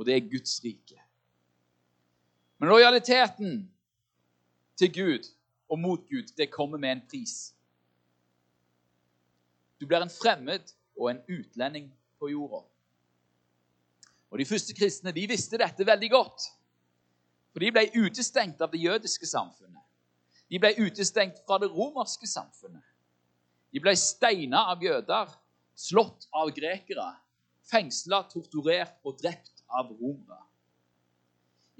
og 0.00 0.08
det 0.08 0.16
er 0.16 0.30
Guds 0.30 0.56
rike. 0.64 0.96
Men 2.60 2.72
lojaliteten 2.72 3.60
til 4.80 4.92
Gud 4.96 5.28
og 5.70 5.78
mot 5.78 6.02
Gud, 6.08 6.32
det 6.36 6.50
kommer 6.50 6.78
med 6.78 6.92
en 6.92 7.02
pris. 7.10 7.54
Du 9.80 9.86
blir 9.86 10.02
en 10.02 10.12
fremmed 10.12 10.74
og 10.98 11.10
en 11.10 11.22
utlending 11.30 11.88
på 12.18 12.28
jorda. 12.28 12.64
Og 14.30 14.38
De 14.38 14.46
første 14.46 14.74
kristne 14.74 15.12
de 15.14 15.26
visste 15.30 15.58
dette 15.58 15.86
veldig 15.86 16.10
godt. 16.10 16.50
For 17.50 17.62
de 17.62 17.70
ble 17.74 17.86
utestengt 17.98 18.60
av 18.62 18.70
det 18.70 18.82
jødiske 18.82 19.26
samfunnet. 19.26 19.82
De 20.50 20.58
ble 20.58 20.74
utestengt 20.82 21.40
fra 21.46 21.58
det 21.62 21.70
romerske 21.70 22.26
samfunnet. 22.26 22.84
De 23.70 23.82
ble 23.82 23.94
steina 23.98 24.66
av 24.72 24.82
jøder, 24.82 25.30
slått 25.78 26.26
av 26.34 26.50
grekere, 26.54 27.06
fengsla, 27.70 28.24
torturert 28.30 28.98
og 29.06 29.18
drept 29.22 29.62
av 29.70 29.92
romere. 29.94 30.42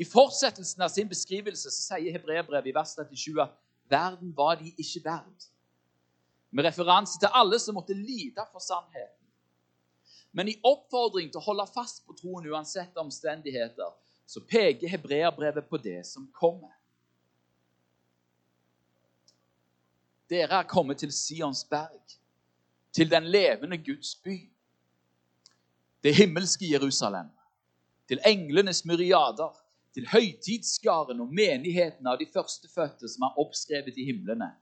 I 0.01 0.07
fortsettelsen 0.09 0.83
av 0.87 0.89
sin 0.89 1.11
beskrivelse 1.11 1.69
så 1.69 1.97
sier 1.99 2.15
Hebreerbrevet 2.15 2.71
i 2.71 2.75
vers 2.75 2.95
37 2.97 3.43
at 3.43 3.59
Verden 3.91 4.37
var 4.37 4.55
de 4.61 4.73
ikke 4.79 5.05
verd. 5.05 5.47
Med 6.51 6.65
referanse 6.67 7.19
til 7.19 7.31
alle 7.35 7.59
som 7.59 7.75
måtte 7.79 7.95
lide 7.95 8.45
for 8.53 8.63
sannheten. 8.63 9.17
Men 10.33 10.49
i 10.49 10.59
oppfordring 10.63 11.31
til 11.31 11.41
å 11.41 11.47
holde 11.49 11.67
fast 11.75 12.05
på 12.07 12.15
troen 12.19 12.47
uansett 12.47 12.99
omstendigheter, 12.99 13.91
så 14.27 14.43
peker 14.47 14.91
hebreerbrevet 14.93 15.67
på 15.67 15.79
det 15.83 16.05
som 16.07 16.29
kommer. 16.35 16.71
Dere 20.31 20.61
er 20.63 20.69
kommet 20.71 21.03
til 21.03 21.11
Sions 21.11 21.65
berg, 21.67 22.15
til 22.95 23.11
den 23.11 23.27
levende 23.27 23.79
Guds 23.83 24.15
by. 24.23 24.37
Det 26.03 26.15
himmelske 26.15 26.71
Jerusalem. 26.71 27.31
Til 28.09 28.23
englenes 28.27 28.85
myriader. 28.87 29.51
Til 29.95 30.07
høytidsskaren 30.07 31.21
og 31.21 31.33
menigheten 31.35 32.07
av 32.07 32.19
de 32.21 32.29
førstefødte 32.31 33.09
som 33.11 33.27
er 33.27 33.41
oppskrevet 33.43 33.97
i 33.99 34.07
himlene. 34.13 34.53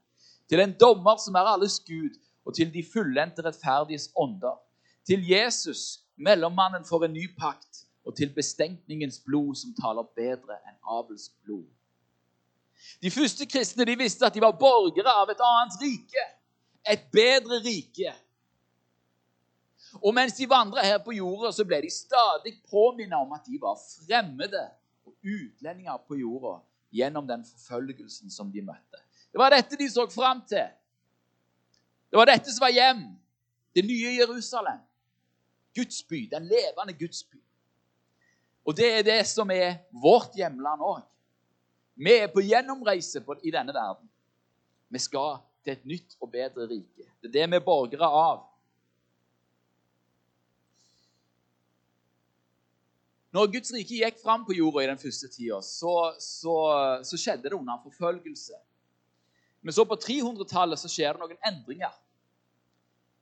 Til 0.49 0.63
en 0.63 0.73
dommer 0.81 1.19
som 1.21 1.37
er 1.37 1.51
alles 1.51 1.77
Gud, 1.85 2.17
og 2.45 2.55
til 2.57 2.71
de 2.73 2.81
fullendte 2.93 3.45
rettferdiges 3.45 4.09
ånder. 4.17 4.57
Til 5.05 5.21
Jesus, 5.29 6.01
mellommannen 6.17 6.85
for 6.85 7.05
en 7.05 7.13
ny 7.13 7.27
pakt, 7.37 7.85
og 8.05 8.15
til 8.17 8.33
bestenkningens 8.33 9.19
blod 9.25 9.55
som 9.59 9.75
taler 9.77 10.07
bedre 10.17 10.57
enn 10.65 10.79
Abels 10.97 11.29
blod. 11.43 11.67
De 13.03 13.11
første 13.11 13.45
kristne 13.45 13.85
de 13.85 13.97
visste 13.99 14.25
at 14.25 14.33
de 14.33 14.41
var 14.41 14.57
borgere 14.57 15.13
av 15.21 15.29
et 15.29 15.43
annet 15.45 15.77
rike. 15.83 16.25
Et 16.89 17.05
bedre 17.13 17.59
rike. 17.61 18.15
Og 20.01 20.13
mens 20.15 20.33
de 20.37 20.47
vandra 20.49 20.83
her 20.85 20.97
på 21.03 21.13
jorda, 21.13 21.51
så 21.53 21.65
ble 21.67 21.81
de 21.83 21.91
stadig 21.93 22.55
påminnet 22.71 23.17
om 23.19 23.33
at 23.35 23.45
de 23.45 23.59
var 23.61 23.77
fremmede 23.77 24.63
utlendinger 25.23 25.97
på 26.07 26.17
jorda 26.19 26.59
gjennom 26.95 27.27
den 27.27 27.43
forfølgelsen 27.45 28.31
som 28.33 28.51
de 28.51 28.63
møtte. 28.65 29.01
Det 29.31 29.39
var 29.39 29.53
dette 29.53 29.77
de 29.77 29.89
så 29.91 30.07
fram 30.09 30.41
til. 30.49 30.67
Det 32.09 32.17
var 32.17 32.29
dette 32.31 32.51
som 32.51 32.65
var 32.65 32.73
hjem. 32.73 33.03
Det 33.75 33.85
nye 33.85 34.15
Jerusalem. 34.17 34.81
Guds 35.75 36.01
by. 36.03 36.25
Den 36.31 36.49
levende 36.49 36.95
Guds 36.97 37.23
by. 37.23 37.37
Og 38.65 38.77
det 38.77 38.89
er 38.99 39.03
det 39.05 39.21
som 39.29 39.51
er 39.51 39.79
vårt 39.91 40.35
hjemland 40.37 40.81
òg. 40.81 41.05
Vi 41.99 42.15
er 42.15 42.31
på 42.31 42.41
gjennomreise 42.41 43.21
i 43.43 43.51
denne 43.51 43.73
verden. 43.75 44.09
Vi 44.89 44.99
skal 44.99 45.39
til 45.63 45.73
et 45.73 45.85
nytt 45.85 46.15
og 46.21 46.31
bedre 46.31 46.67
rike. 46.69 47.05
Det 47.21 47.29
er 47.29 47.33
det 47.33 47.47
vi 47.51 47.59
er 47.59 47.65
borgere 47.65 48.07
av. 48.07 48.45
Når 53.35 53.51
Guds 53.53 53.71
rike 53.75 53.99
gikk 53.99 54.21
fram 54.23 54.43
på 54.45 54.55
jorda 54.57 54.83
i 54.83 54.89
den 54.89 55.01
første 55.01 55.29
tida, 55.29 55.59
så, 55.61 55.93
så, 56.17 56.55
så, 57.05 57.19
skjedde 57.19 57.45
det 57.45 57.57
under 57.57 57.77
forfølgelse. 57.83 58.57
Men 59.61 59.75
så 59.75 59.85
på 59.85 59.97
300-tallet 60.01 60.81
så 60.81 60.89
skjer 60.89 61.13
det 61.13 61.21
noen 61.21 61.49
endringer. 61.51 61.93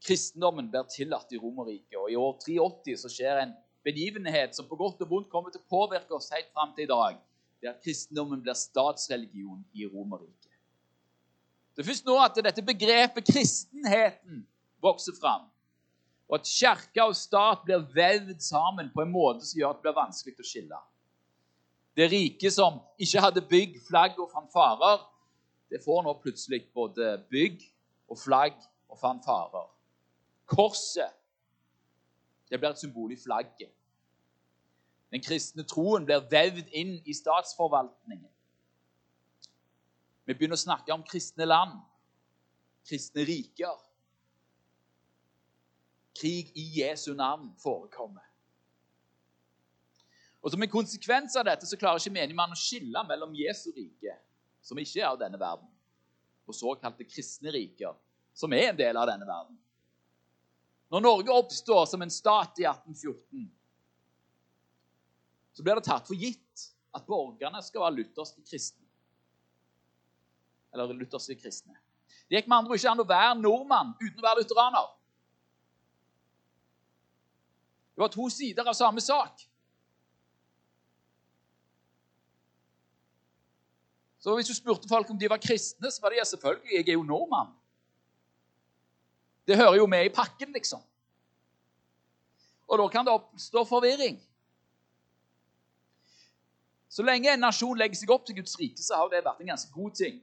Kristendommen 0.07 0.69
blir 0.71 0.87
tillatt 0.93 1.33
i 1.33 1.39
Romerriket, 1.41 1.97
og 1.99 2.11
i 2.13 2.19
år 2.19 2.37
380 2.45 3.01
så 3.01 3.11
skjer 3.11 3.41
en 3.41 3.55
begivenhet 3.87 4.55
som 4.55 4.67
på 4.69 4.77
godt 4.79 5.01
og 5.03 5.11
vondt 5.11 5.31
kommer 5.31 5.51
til 5.51 5.63
å 5.63 5.71
påvirke 5.71 6.15
oss 6.15 6.29
helt 6.35 6.53
fram 6.55 6.71
til 6.77 6.85
i 6.85 6.91
dag. 6.91 7.19
Er 7.65 7.73
at 7.73 7.83
kristendommen 7.83 8.39
blir 8.45 8.55
statsreligion 8.55 9.65
i 9.75 9.89
Romerriket. 9.89 10.53
Det 11.75 11.83
er 11.83 11.89
først 11.89 12.07
nå 12.07 12.15
at 12.21 12.39
dette 12.45 12.63
begrepet 12.65 13.27
kristenheten 13.27 14.45
vokser 14.81 15.17
fram 15.17 15.49
og 16.27 16.39
at 16.39 16.49
kirke 16.49 17.03
og 17.07 17.15
stat 17.15 17.63
blir 17.65 17.85
vevd 17.95 18.39
sammen 18.43 18.91
på 18.93 19.03
en 19.03 19.11
måte 19.11 19.45
som 19.47 19.59
gjør 19.59 19.71
at 19.71 19.79
det 19.79 19.85
blir 19.87 19.99
vanskelig 19.99 20.35
å 20.43 20.47
skille. 20.47 20.79
Det 21.97 22.09
rike 22.11 22.51
som 22.53 22.81
ikke 23.01 23.23
hadde 23.23 23.45
bygg, 23.49 23.79
flagg 23.87 24.19
og 24.21 24.29
fanfarer, 24.33 25.05
det 25.71 25.81
får 25.83 26.03
nå 26.03 26.13
plutselig 26.21 26.65
både 26.75 27.15
bygg 27.31 27.63
og 28.11 28.19
flagg 28.19 28.59
og 28.91 28.99
fanfarer. 28.99 29.71
Korset 30.47 31.15
det 32.47 32.59
blir 32.59 32.71
et 32.71 32.79
symbol 32.79 33.11
i 33.11 33.19
flagget. 33.19 33.71
Den 35.11 35.23
kristne 35.23 35.63
troen 35.67 36.05
blir 36.07 36.23
vevd 36.31 36.69
inn 36.75 36.93
i 37.07 37.15
statsforvaltningen. 37.15 38.31
Vi 40.27 40.35
begynner 40.35 40.59
å 40.59 40.63
snakke 40.63 40.91
om 40.95 41.03
kristne 41.07 41.47
land, 41.47 41.75
kristne 42.87 43.23
riker 43.27 43.75
krig 46.19 46.51
i 46.57 46.65
Jesu 46.81 47.13
navn 47.13 47.51
forekommer. 47.61 48.23
Og 50.41 50.51
Som 50.51 50.63
en 50.63 50.71
konsekvens 50.71 51.35
av 51.35 51.45
dette 51.47 51.67
så 51.67 51.77
klarer 51.79 51.99
ikke 51.99 52.13
menigmannen 52.13 52.55
å 52.55 52.59
skille 52.59 53.01
mellom 53.07 53.33
Jesu 53.35 53.69
rike, 53.75 54.13
som 54.61 54.79
ikke 54.79 55.01
er 55.01 55.09
av 55.09 55.19
denne 55.19 55.39
verden, 55.39 55.67
og 56.47 56.55
såkalte 56.55 57.07
kristne 57.07 57.51
riker, 57.51 57.95
som 58.37 58.53
er 58.53 58.69
en 58.69 58.79
del 58.79 58.97
av 58.97 59.09
denne 59.09 59.27
verden. 59.27 59.57
Når 60.93 61.03
Norge 61.03 61.35
oppstår 61.35 61.85
som 61.91 62.01
en 62.01 62.13
stat 62.13 62.61
i 62.61 62.67
1814, 62.69 63.49
så 65.57 65.65
blir 65.65 65.79
det 65.79 65.87
tatt 65.89 66.07
for 66.07 66.15
gitt 66.15 66.67
at 66.95 67.07
borgerne 67.09 67.59
skal 67.65 67.83
være 67.83 67.97
lutherske 67.97 68.43
kristne. 68.45 68.85
Eller 70.71 70.93
lutherske 70.95 71.35
kristne. 71.41 71.75
Det 72.27 72.37
gikk 72.37 72.47
med 72.47 72.61
andre 72.61 72.77
ikke 72.77 72.91
an 72.93 73.03
å 73.03 73.07
være 73.09 73.35
nordmann 73.41 73.95
uten 73.99 74.21
å 74.21 74.27
være 74.29 74.43
lutheraner. 74.43 74.93
Det 77.97 78.01
var 78.01 78.11
to 78.13 78.29
sider 78.29 78.67
av 78.69 78.75
samme 78.77 79.01
sak. 79.01 79.39
Så 84.19 84.35
Hvis 84.35 84.47
du 84.47 84.53
spurte 84.53 84.89
folk 84.89 85.09
om 85.09 85.17
de 85.17 85.29
var 85.29 85.41
kristne, 85.41 85.89
så 85.89 86.01
var 86.01 86.13
de 86.13 86.19
ja, 86.19 86.23
selvfølgelig. 86.23 86.73
Jeg 86.75 86.89
er 86.89 86.93
jo 86.93 87.03
nordmann. 87.03 87.55
Det 89.47 89.57
hører 89.57 89.79
jo 89.79 89.87
med 89.89 90.05
i 90.05 90.13
pakken, 90.13 90.53
liksom. 90.53 90.83
Og 92.67 92.77
da 92.77 92.87
kan 92.87 93.05
det 93.05 93.15
oppstå 93.17 93.65
forvirring. 93.65 94.21
Så 96.89 97.01
lenge 97.01 97.33
en 97.33 97.41
nasjon 97.41 97.77
legger 97.81 97.97
seg 97.97 98.13
opp 98.13 98.29
til 98.29 98.37
Guds 98.37 98.59
rike, 98.59 98.83
så 98.83 99.01
har 99.01 99.09
det 99.09 99.25
vært 99.25 99.41
en 99.41 99.53
ganske 99.55 99.73
god 99.73 99.97
ting. 99.97 100.21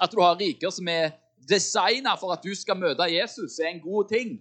At 0.00 0.10
du 0.10 0.18
har 0.24 0.34
riker 0.42 0.74
som 0.74 0.90
er 0.90 1.12
designa 1.38 2.18
for 2.18 2.34
at 2.34 2.42
du 2.42 2.50
skal 2.58 2.82
møte 2.82 3.12
Jesus, 3.14 3.60
er 3.62 3.70
en 3.70 3.84
god 3.84 4.10
ting. 4.10 4.40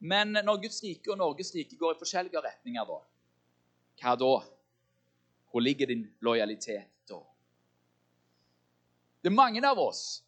Men 0.00 0.32
når 0.32 0.62
Guds 0.62 0.80
rike 0.84 1.12
og 1.12 1.18
Norges 1.20 1.52
rike 1.54 1.76
går 1.76 1.94
i 1.94 2.00
forskjellige 2.00 2.40
retninger, 2.40 2.88
da, 2.88 2.98
hva 4.00 4.16
da? 4.16 4.32
Hvor 5.50 5.60
ligger 5.64 5.90
din 5.90 6.06
lojalitet 6.24 6.88
da? 7.10 7.18
Det 9.20 9.28
er 9.28 9.36
mange 9.36 9.60
av 9.66 9.78
oss, 9.82 10.22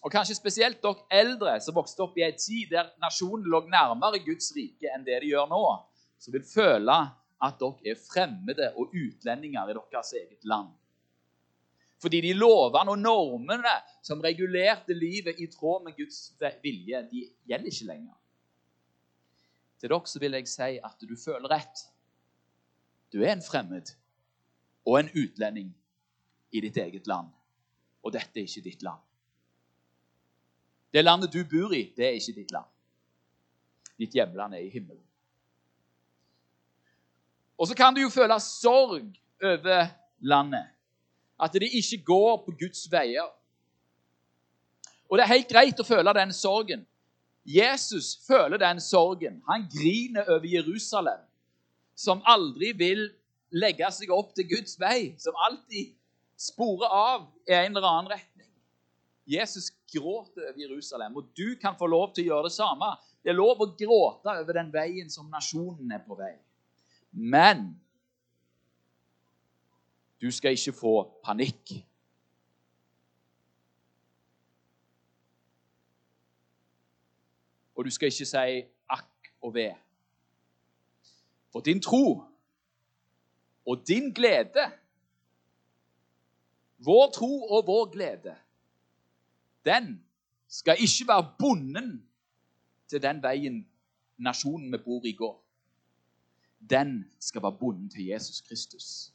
og 0.00 0.12
kanskje 0.14 0.38
spesielt 0.38 0.80
dere 0.80 1.04
eldre, 1.12 1.58
som 1.60 1.76
vokste 1.76 2.04
opp 2.06 2.16
i 2.16 2.24
en 2.24 2.36
tid 2.38 2.70
der 2.72 2.92
nasjonen 3.02 3.48
lå 3.50 3.64
nærmere 3.68 4.22
Guds 4.24 4.52
rike 4.56 4.88
enn 4.94 5.04
det 5.04 5.18
de 5.24 5.32
gjør 5.34 5.50
nå, 5.50 5.62
som 6.22 6.34
vil 6.34 6.46
føle 6.46 6.98
at 7.44 7.58
dere 7.60 7.92
er 7.92 7.98
fremmede 8.00 8.70
og 8.78 8.94
utlendinger 8.94 9.68
i 9.68 9.76
deres 9.76 10.14
eget 10.16 10.46
land. 10.48 10.70
Fordi 11.98 12.20
de 12.22 12.32
lovene 12.38 12.94
og 12.94 13.02
normene 13.02 13.74
som 14.06 14.22
regulerte 14.22 14.94
livet 14.94 15.40
i 15.42 15.48
tråd 15.50 15.84
med 15.84 15.98
Guds 15.98 16.30
vilje, 16.62 17.02
de 17.10 17.24
gjelder 17.50 17.72
ikke 17.72 17.90
lenger. 17.90 18.17
Til 19.78 19.90
dere 19.90 20.10
så 20.10 20.20
vil 20.22 20.34
jeg 20.34 20.48
si 20.50 20.78
at 20.84 21.06
du 21.06 21.14
føler 21.16 21.50
rett. 21.50 21.84
Du 23.12 23.22
er 23.22 23.32
en 23.32 23.42
fremmed 23.42 23.94
og 24.88 25.00
en 25.00 25.10
utlending 25.14 25.70
i 26.52 26.62
ditt 26.64 26.76
eget 26.76 27.06
land. 27.06 27.28
Og 28.02 28.12
dette 28.12 28.40
er 28.40 28.48
ikke 28.48 28.64
ditt 28.64 28.82
land. 28.82 29.00
Det 30.92 31.04
landet 31.04 31.32
du 31.32 31.42
bor 31.44 31.74
i, 31.76 31.92
det 31.96 32.06
er 32.06 32.16
ikke 32.16 32.40
ditt 32.40 32.52
land. 32.52 32.66
Ditt 33.98 34.14
hjemland 34.14 34.54
er 34.54 34.64
i 34.64 34.72
himmelen. 34.72 35.04
Og 37.58 37.66
så 37.68 37.74
kan 37.74 37.94
du 37.94 38.00
jo 38.00 38.10
føle 38.10 38.38
sorg 38.40 39.18
over 39.42 39.88
landet. 40.20 40.68
At 41.40 41.52
det 41.52 41.70
ikke 41.72 42.04
går 42.04 42.36
på 42.44 42.54
Guds 42.60 42.86
veier. 42.90 43.26
Og 45.08 45.18
det 45.18 45.24
er 45.24 45.34
helt 45.34 45.50
greit 45.50 45.80
å 45.80 45.86
føle 45.86 46.14
den 46.14 46.32
sorgen. 46.34 46.86
Jesus 47.48 48.18
føler 48.26 48.60
den 48.60 48.80
sorgen. 48.80 49.42
Han 49.48 49.64
griner 49.72 50.26
over 50.28 50.46
Jerusalem, 50.46 51.20
som 51.96 52.20
aldri 52.28 52.74
vil 52.76 53.06
legge 53.56 53.88
seg 53.94 54.12
opp 54.12 54.34
til 54.36 54.44
Guds 54.50 54.76
vei, 54.80 55.14
som 55.16 55.36
alltid 55.48 55.94
sporer 56.38 56.92
av 56.92 57.24
i 57.48 57.56
en 57.56 57.72
eller 57.72 57.88
annen 57.88 58.12
retning. 58.12 58.50
Jesus 59.28 59.70
gråter 59.92 60.50
over 60.50 60.60
Jerusalem, 60.60 61.16
og 61.16 61.32
du 61.36 61.56
kan 61.60 61.76
få 61.76 61.88
lov 61.88 62.12
til 62.12 62.26
å 62.26 62.34
gjøre 62.34 62.50
det 62.50 62.56
samme. 62.58 62.92
Det 63.24 63.32
er 63.32 63.40
lov 63.40 63.64
å 63.64 63.72
gråte 63.76 64.36
over 64.42 64.56
den 64.60 64.70
veien 64.72 65.08
som 65.12 65.28
nasjonen 65.32 65.92
er 65.92 66.04
på 66.04 66.16
vei. 66.20 66.34
Men 67.12 67.70
du 70.20 70.28
skal 70.34 70.56
ikke 70.56 70.76
få 70.76 70.94
panikk. 71.24 71.78
Og 77.78 77.84
du 77.84 77.90
skal 77.90 78.10
ikke 78.10 78.26
si 78.26 78.62
akk 78.90 79.28
og 79.40 79.54
ve. 79.54 79.68
For 81.52 81.60
din 81.60 81.82
tro 81.82 82.24
og 83.66 83.84
din 83.88 84.10
glede, 84.14 84.64
vår 86.78 87.10
tro 87.14 87.42
og 87.42 87.66
vår 87.66 87.90
glede, 87.90 88.34
den 89.64 90.04
skal 90.48 90.76
ikke 90.80 91.08
være 91.08 91.34
bonden 91.38 92.08
til 92.88 93.02
den 93.02 93.22
veien 93.22 93.68
nasjonen 94.18 94.72
vi 94.72 94.78
bor 94.84 95.06
i, 95.06 95.12
går. 95.12 95.44
Den 96.70 97.12
skal 97.20 97.42
være 97.42 97.58
bonden 97.60 97.90
til 97.90 98.06
Jesus 98.06 98.40
Kristus. 98.40 99.12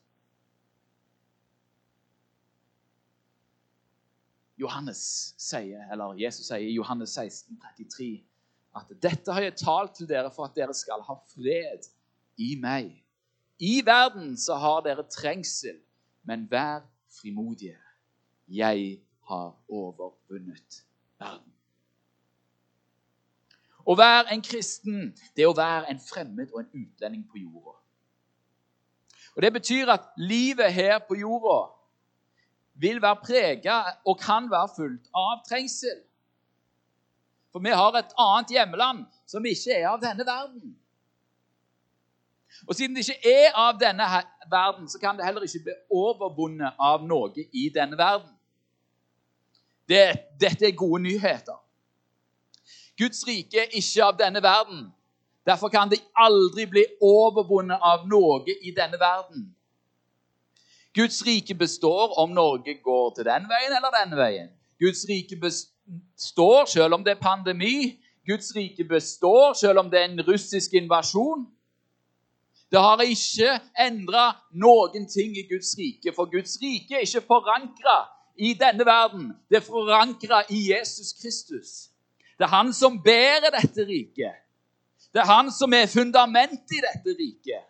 Johannes 4.57 5.35
sier, 5.37 5.91
eller 5.91 6.13
Jesus 6.15 6.45
sier 6.45 6.63
i 6.63 6.77
Johannes 6.77 7.09
16, 7.09 7.59
33, 7.59 8.23
at 8.75 8.89
'dette 8.89 9.33
har 9.33 9.41
jeg 9.41 9.55
talt 9.55 9.95
til 9.95 10.09
dere 10.09 10.31
for 10.31 10.45
at 10.45 10.55
dere 10.55 10.73
skal 10.73 11.01
ha 11.01 11.15
fred 11.35 11.89
i 12.37 12.55
meg'. 12.55 13.03
I 13.59 13.85
verden 13.85 14.37
så 14.37 14.55
har 14.55 14.81
dere 14.81 15.03
trengsel, 15.09 15.79
men 16.23 16.51
vær 16.51 16.81
frimodige. 17.21 17.77
Jeg 18.47 18.99
har 19.27 19.55
overvunnet 19.69 20.83
verden. 21.19 21.53
Å 23.83 23.95
være 23.99 24.31
en 24.33 24.41
kristen, 24.41 25.13
det 25.35 25.43
er 25.43 25.51
å 25.51 25.57
være 25.57 25.89
en 25.91 25.99
fremmed 25.99 26.51
og 26.53 26.63
en 26.63 26.83
utlending 26.85 27.23
på 27.29 27.41
jorda. 27.43 27.77
Og 29.35 29.41
Det 29.41 29.53
betyr 29.53 29.89
at 29.89 30.01
livet 30.17 30.73
her 30.73 30.99
på 31.07 31.15
jorda 31.15 31.73
vil 32.73 33.01
være 33.01 33.21
prega 33.23 33.77
og 34.05 34.19
kan 34.19 34.49
være 34.51 34.69
fullt 34.75 35.09
av 35.13 35.43
trengsel. 35.47 36.03
For 37.53 37.61
vi 37.61 37.69
har 37.69 37.95
et 37.95 38.15
annet 38.17 38.51
hjemland 38.55 39.03
som 39.29 39.45
ikke 39.45 39.75
er 39.77 39.91
av 39.91 39.99
denne 40.01 40.25
verden. 40.25 40.71
Og 42.67 42.75
siden 42.75 42.95
det 42.95 43.03
ikke 43.05 43.29
er 43.29 43.53
av 43.57 43.77
denne 43.77 44.07
verden, 44.49 44.87
så 44.89 44.99
kan 44.99 45.17
det 45.17 45.25
heller 45.25 45.45
ikke 45.45 45.67
bli 45.67 45.75
overvunnet 45.93 46.79
av 46.81 47.05
noe 47.05 47.45
i 47.53 47.67
denne 47.73 47.97
verden. 47.99 48.31
Det, 49.89 50.01
dette 50.41 50.65
er 50.65 50.77
gode 50.77 51.03
nyheter. 51.03 51.59
Guds 52.97 53.21
rike 53.27 53.65
er 53.65 53.75
ikke 53.77 54.05
av 54.05 54.17
denne 54.17 54.41
verden. 54.41 54.87
Derfor 55.45 55.69
kan 55.69 55.91
det 55.91 55.99
aldri 56.15 56.65
bli 56.71 56.85
overvunnet 57.03 57.83
av 57.83 58.07
noe 58.07 58.55
i 58.63 58.71
denne 58.73 58.97
verden. 59.01 59.49
Guds 60.93 61.21
rike 61.25 61.55
består 61.57 62.17
om 62.21 62.33
Norge 62.33 62.77
går 62.81 63.13
til 63.17 63.27
den 63.27 63.45
veien 63.49 63.75
eller 63.75 63.93
den 63.97 64.17
veien. 64.17 64.49
Guds 64.79 65.05
rike 65.09 65.37
består 65.41 65.72
selv 66.17 66.93
om 66.93 67.03
det 67.03 67.11
er 67.11 67.21
pandemi. 67.21 67.99
Guds 68.27 68.55
rike 68.55 68.83
består 68.83 69.53
selv 69.53 69.79
om 69.79 69.89
det 69.91 69.99
er 69.99 70.05
en 70.05 70.21
russisk 70.27 70.73
invasjon. 70.73 71.47
Det 72.71 72.81
har 72.81 73.01
ikke 73.05 73.59
endra 73.79 74.31
noen 74.57 75.05
ting 75.05 75.35
i 75.37 75.45
Guds 75.49 75.75
rike, 75.77 76.13
for 76.15 76.25
Guds 76.31 76.55
rike 76.61 76.95
er 76.95 77.03
ikke 77.05 77.21
forankra 77.27 77.97
i 78.37 78.53
denne 78.57 78.85
verden. 78.85 79.27
Det 79.49 79.59
er 79.59 79.65
forankra 79.67 80.43
i 80.49 80.71
Jesus 80.71 81.13
Kristus. 81.21 81.73
Det 82.37 82.47
er 82.47 82.55
han 82.55 82.73
som 82.73 82.97
bærer 83.03 83.53
dette 83.53 83.85
riket. 83.85 84.39
Det 85.13 85.21
er 85.21 85.29
han 85.29 85.51
som 85.53 85.73
er 85.73 85.85
fundamentet 85.85 86.73
i 86.73 86.81
dette 86.81 87.13
riket. 87.19 87.69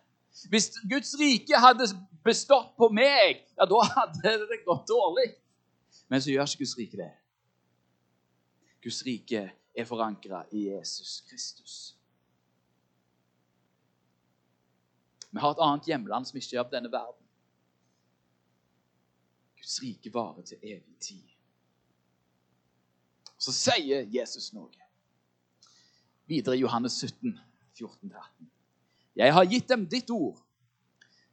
Hvis 0.50 0.72
Guds 0.90 1.12
rike 1.20 1.60
hadde 1.60 1.90
bestått 2.24 2.72
på 2.80 2.88
meg, 2.90 3.44
ja, 3.58 3.68
da 3.68 3.82
hadde 3.98 4.38
det 4.48 4.64
gått 4.64 4.88
dårlig. 4.88 5.34
Men 6.08 6.24
så 6.24 6.32
gjør 6.32 6.48
ikke 6.48 6.64
Guds 6.64 6.78
rike 6.80 7.02
det. 7.02 7.12
Guds 8.84 9.04
rike 9.08 9.46
er 9.76 9.86
forankra 9.88 10.44
i 10.52 10.68
Jesus 10.68 11.22
Kristus. 11.30 11.76
Vi 15.32 15.40
har 15.40 15.56
et 15.56 15.62
annet 15.66 15.88
hjemland 15.88 16.28
som 16.28 16.38
ikke 16.38 16.58
er 16.58 16.62
av 16.62 16.72
denne 16.72 16.92
verden. 16.94 17.24
Guds 19.58 19.80
rike 19.82 20.12
varer 20.14 20.46
til 20.46 20.60
evig 20.62 20.98
tid. 21.02 21.30
Så 23.40 23.56
sier 23.56 24.06
Jesus 24.12 24.52
noe. 24.54 24.72
Videre 26.30 26.56
i 26.56 26.62
Johannes 26.62 27.00
17, 27.00 27.34
14-18. 27.80 28.52
Jeg 29.16 29.34
har 29.34 29.48
gitt 29.48 29.70
dem 29.70 29.88
ditt 29.90 30.12
ord, 30.14 30.38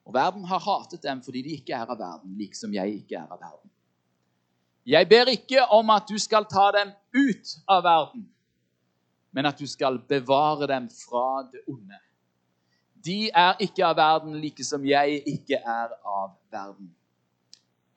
og 0.04 0.14
verden 0.14 0.46
har 0.48 0.62
hatet 0.64 1.02
dem 1.02 1.20
fordi 1.22 1.42
de 1.44 1.58
ikke 1.58 1.76
er 1.76 1.90
av 1.90 1.98
verden, 2.00 2.32
liksom 2.38 2.72
jeg 2.74 3.02
ikke 3.02 3.18
er 3.20 3.28
av 3.30 3.42
verden. 3.42 3.74
Jeg 4.86 5.08
ber 5.08 5.24
ikke 5.30 5.64
om 5.64 5.90
at 5.90 6.02
du 6.08 6.18
skal 6.18 6.46
ta 6.50 6.70
dem 6.74 6.92
ut 7.14 7.56
av 7.68 7.82
verden, 7.84 8.28
men 9.32 9.46
at 9.46 9.58
du 9.58 9.66
skal 9.66 10.00
bevare 10.08 10.66
dem 10.66 10.88
fra 10.88 11.48
det 11.52 11.60
onde. 11.68 11.98
De 13.04 13.30
er 13.30 13.60
ikke 13.60 13.84
av 13.86 13.96
verden, 13.96 14.34
like 14.40 14.64
som 14.64 14.84
jeg 14.84 15.22
ikke 15.26 15.56
er 15.56 15.92
av 16.04 16.34
verden. 16.52 16.94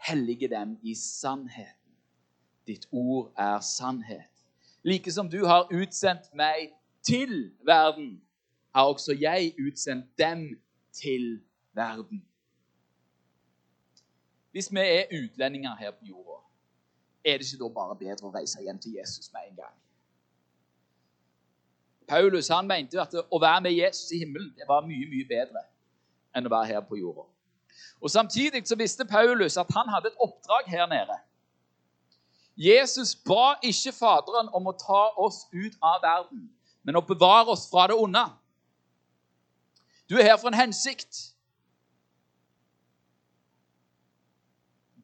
Hellige 0.08 0.48
dem 0.48 0.78
i 0.84 0.96
sannheten. 0.96 1.96
Ditt 2.68 2.88
ord 2.92 3.34
er 3.38 3.60
sannhet. 3.60 4.32
Like 4.84 5.12
som 5.12 5.30
du 5.30 5.46
har 5.46 5.68
utsendt 5.72 6.30
meg 6.36 6.72
til 7.04 7.52
verden, 7.66 8.22
har 8.76 8.88
også 8.92 9.16
jeg 9.20 9.54
utsendt 9.60 10.18
dem 10.18 10.62
til 10.94 11.42
verden. 11.76 12.24
Hvis 14.52 14.72
vi 14.72 14.80
er 14.80 15.12
utlendinger 15.24 15.76
her 15.76 15.92
på 15.92 16.06
jorda, 16.06 16.40
er 17.26 17.38
det 17.38 17.48
ikke 17.48 17.64
da 17.64 17.70
bare 17.74 17.96
bedre 17.96 18.28
å 18.28 18.34
reise 18.34 18.62
hjem 18.62 18.80
til 18.80 18.98
Jesus 19.00 19.32
med 19.34 19.50
en 19.50 19.56
gang? 19.64 19.76
Paulus 22.08 22.50
han 22.52 22.68
mente 22.68 23.00
at 23.02 23.14
å 23.16 23.40
være 23.40 23.62
med 23.62 23.72
Jesus 23.72 24.12
i 24.12 24.20
himmelen 24.24 24.52
det 24.58 24.68
var 24.68 24.84
mye 24.86 25.08
mye 25.10 25.28
bedre 25.28 25.64
enn 26.36 26.48
å 26.48 26.52
være 26.52 26.74
her 26.74 26.82
på 26.88 27.00
jorda. 27.00 27.24
Og 28.04 28.12
Samtidig 28.12 28.68
så 28.68 28.76
visste 28.76 29.06
Paulus 29.06 29.58
at 29.58 29.72
han 29.72 29.90
hadde 29.90 30.12
et 30.12 30.20
oppdrag 30.20 30.68
her 30.68 30.88
nede. 30.92 31.16
Jesus 32.58 33.16
ba 33.16 33.56
ikke 33.64 33.96
Faderen 33.96 34.50
om 34.54 34.68
å 34.68 34.76
ta 34.78 35.04
oss 35.18 35.46
ut 35.54 35.78
av 35.82 36.02
verden, 36.04 36.50
men 36.84 37.00
å 37.00 37.06
bevare 37.06 37.50
oss 37.56 37.66
fra 37.72 37.88
det 37.88 37.98
onde. 37.98 38.26
Du 40.10 40.18
er 40.20 40.28
her 40.28 40.38
for 40.38 40.52
en 40.52 40.60
hensikt. 40.60 41.32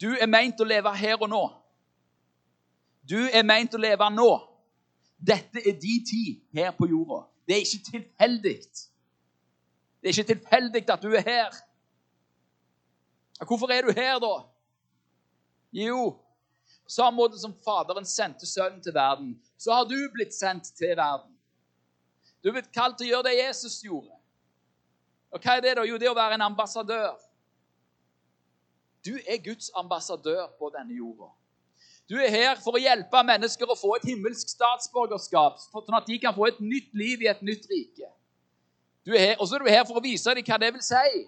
Du 0.01 0.11
er 0.13 0.27
meint 0.27 0.59
å 0.61 0.67
leve 0.67 0.91
her 0.95 1.17
og 1.17 1.29
nå. 1.31 1.43
Du 3.09 3.17
er 3.17 3.43
meint 3.47 3.73
å 3.73 3.81
leve 3.81 4.09
nå. 4.13 4.29
Dette 5.19 5.63
er 5.65 5.75
din 5.81 6.05
tid 6.05 6.39
her 6.55 6.71
på 6.77 6.87
jorda. 6.87 7.23
Det 7.47 7.57
er 7.57 7.65
ikke 7.65 7.91
tilfeldig. 7.91 8.55
Det 9.99 10.09
er 10.09 10.15
ikke 10.15 10.33
tilfeldig 10.35 10.83
at 10.93 11.03
du 11.03 11.15
er 11.17 11.25
her. 11.25 11.57
Hvorfor 13.47 13.71
er 13.71 13.87
du 13.87 13.91
her, 13.95 14.19
da? 14.19 14.35
Jo, 15.71 16.11
på 16.83 16.93
samme 16.93 17.15
måte 17.17 17.39
som 17.39 17.53
Faderen 17.65 18.05
sendte 18.05 18.47
Sønnen 18.49 18.81
til 18.83 18.93
verden, 18.93 19.35
så 19.57 19.73
har 19.73 19.85
du 19.89 19.97
blitt 20.13 20.33
sendt 20.33 20.71
til 20.77 20.95
verden. 20.97 21.35
Du 22.43 22.49
er 22.49 22.55
blitt 22.59 22.71
kalt 22.73 22.97
til 22.97 23.09
å 23.09 23.11
gjøre 23.13 23.29
det 23.29 23.39
Jesus 23.39 23.81
gjorde. 23.83 24.15
Og 25.29 25.41
hva 25.43 25.57
er 25.57 25.65
det, 25.65 25.75
da? 25.77 25.85
Jo, 25.85 25.97
det 25.99 26.07
er 26.07 26.13
å 26.13 26.17
være 26.17 26.39
en 26.39 26.47
ambassadør. 26.47 27.17
Du 29.05 29.13
er 29.19 29.43
Guds 29.43 29.69
ambassadør 29.77 30.47
på 30.59 30.71
denne 30.73 30.97
jorda. 30.97 31.29
Du 32.09 32.15
er 32.17 32.31
her 32.33 32.55
for 32.57 32.73
å 32.73 32.81
hjelpe 32.81 33.21
mennesker 33.21 33.69
å 33.69 33.77
få 33.77 33.93
et 33.99 34.07
himmelsk 34.09 34.49
statsborgerskap, 34.49 35.59
sånn 35.61 35.97
at 35.99 36.07
de 36.09 36.17
kan 36.21 36.33
få 36.33 36.47
et 36.47 36.61
nytt 36.63 36.89
liv 36.97 37.21
i 37.21 37.29
et 37.29 37.43
nytt 37.45 37.67
rike. 37.69 38.09
Og 39.37 39.45
så 39.45 39.55
er 39.55 39.63
du 39.63 39.69
her 39.69 39.85
for 39.85 39.99
å 39.99 40.03
vise 40.03 40.33
dem 40.33 40.45
hva 40.45 40.57
det 40.61 40.71
vil 40.73 40.85
si 40.85 41.21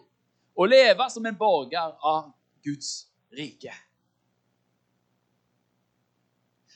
å 0.58 0.66
leve 0.66 1.08
som 1.14 1.26
en 1.26 1.38
borger 1.38 1.94
av 2.02 2.32
Guds 2.66 3.06
rike. 3.38 3.74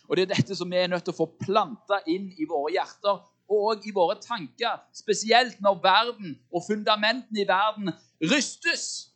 Og 0.06 0.16
Det 0.16 0.28
er 0.28 0.34
dette 0.36 0.56
som 0.56 0.70
vi 0.70 0.78
er 0.78 0.92
nødt 0.92 1.04
til 1.08 1.16
å 1.16 1.18
få 1.18 1.26
planta 1.40 1.98
inn 2.06 2.30
i 2.38 2.46
våre 2.46 2.76
hjerter 2.76 3.24
og 3.50 3.86
i 3.86 3.94
våre 3.94 4.20
tanker, 4.22 4.84
spesielt 4.94 5.58
når 5.62 5.82
verden 5.82 6.38
og 6.54 6.64
fundamentene 6.66 7.42
i 7.42 7.48
verden 7.50 7.90
rystes. 8.22 9.10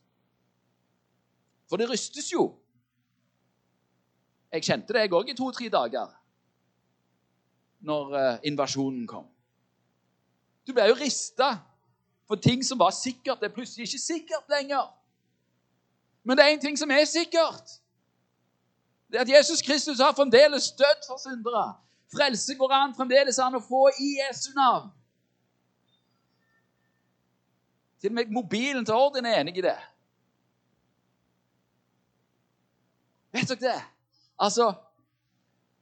For 1.70 1.78
det 1.78 1.90
rystes 1.90 2.32
jo. 2.34 2.56
Jeg 4.52 4.64
kjente 4.66 4.94
det, 4.94 5.02
jeg 5.06 5.14
òg, 5.14 5.30
i 5.30 5.38
to-tre 5.38 5.70
dager 5.70 6.16
når 7.80 8.16
uh, 8.16 8.38
invasjonen 8.44 9.06
kom. 9.08 9.28
Du 10.68 10.74
ble 10.76 10.90
jo 10.90 10.98
rista, 11.00 11.54
for 12.28 12.36
ting 12.36 12.64
som 12.66 12.80
var 12.80 12.92
sikkert, 12.92 13.40
det 13.40 13.50
er 13.50 13.56
plutselig 13.56 13.88
ikke 13.88 14.02
sikkert 14.02 14.50
lenger. 14.52 14.90
Men 16.24 16.38
det 16.38 16.46
er 16.46 16.56
én 16.56 16.62
ting 16.62 16.78
som 16.78 16.92
er 16.92 17.06
sikkert. 17.08 17.80
Det 19.10 19.18
er 19.18 19.22
at 19.22 19.32
Jesus 19.32 19.62
Kristus 19.62 20.00
har 20.00 20.14
fremdeles 20.14 20.72
dødd 20.78 21.08
for 21.08 21.18
syndere. 21.18 21.74
Frelse 22.14 22.56
går 22.56 22.74
an 22.74 22.96
fremdeles 22.98 23.40
an 23.42 23.58
å 23.58 23.62
få 23.64 23.88
i 24.02 24.10
Jesu 24.20 24.52
navn. 24.58 24.92
Til 28.02 28.12
og 28.12 28.16
med 28.16 28.30
mobilen 28.32 28.86
til 28.86 28.96
Orden 28.96 29.26
er 29.26 29.40
enig 29.42 29.58
i 29.58 29.64
det. 29.66 29.78
Vet 33.34 33.50
dere 33.50 33.64
det? 33.64 33.80
Altså, 34.40 34.74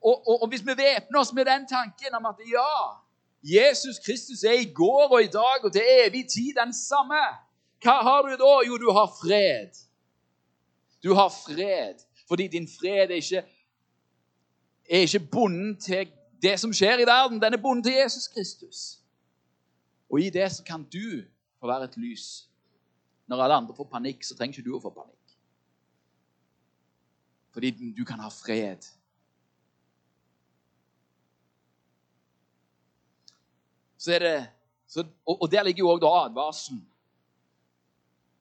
og, 0.02 0.28
og, 0.28 0.42
og 0.42 0.48
hvis 0.50 0.66
vi 0.66 0.74
væpner 0.78 1.20
oss 1.20 1.34
med 1.34 1.46
den 1.46 1.68
tanken 1.68 2.16
om 2.18 2.26
at 2.26 2.40
ja, 2.52 2.74
Jesus 3.44 4.00
Kristus 4.06 4.44
er 4.44 4.60
i 4.62 4.72
går 4.74 5.08
og 5.08 5.24
i 5.24 5.32
dag 5.32 5.64
og 5.64 5.72
til 5.74 5.84
evig 6.06 6.26
tid 6.30 6.54
den 6.58 6.74
samme, 6.74 7.22
hva 7.84 7.96
har 8.02 8.22
du 8.26 8.34
da? 8.42 8.54
Jo, 8.68 8.78
du 8.78 8.90
har 8.92 9.08
fred. 9.22 9.74
Du 11.04 11.14
har 11.14 11.30
fred 11.30 12.08
fordi 12.28 12.48
din 12.48 12.68
fred 12.68 13.12
er 13.12 13.16
ikke, 13.16 13.44
er 14.90 15.00
ikke 15.00 15.20
bonden 15.32 15.80
til 15.80 16.10
det 16.42 16.60
som 16.60 16.74
skjer 16.74 17.00
i 17.00 17.08
verden. 17.08 17.42
Den 17.42 17.54
er 17.54 17.62
bonden 17.62 17.84
til 17.84 17.94
Jesus 17.94 18.28
Kristus. 18.28 19.00
Og 20.12 20.22
i 20.22 20.30
det 20.30 20.52
så 20.52 20.64
kan 20.64 20.84
du 20.84 21.24
få 21.60 21.68
være 21.68 21.84
et 21.84 21.98
lys. 21.98 22.50
Når 23.28 23.44
alle 23.44 23.56
andre 23.56 23.76
får 23.76 23.90
panikk, 23.92 24.24
så 24.24 24.36
trenger 24.36 24.60
ikke 24.60 24.70
du 24.70 24.76
å 24.78 24.84
få 24.84 24.92
panikk 24.96 25.17
fordi 27.58 27.94
du 27.98 28.06
kan 28.06 28.20
ha 28.20 28.28
fred. 28.30 28.78
Så 33.98 34.14
er 34.14 34.20
det, 34.20 34.50
så, 34.88 35.06
og, 35.26 35.42
og, 35.42 35.52
der 35.52 35.64
ligger 35.64 35.80
jo 35.80 35.90
òg 35.90 36.06
advarselen, 36.06 36.84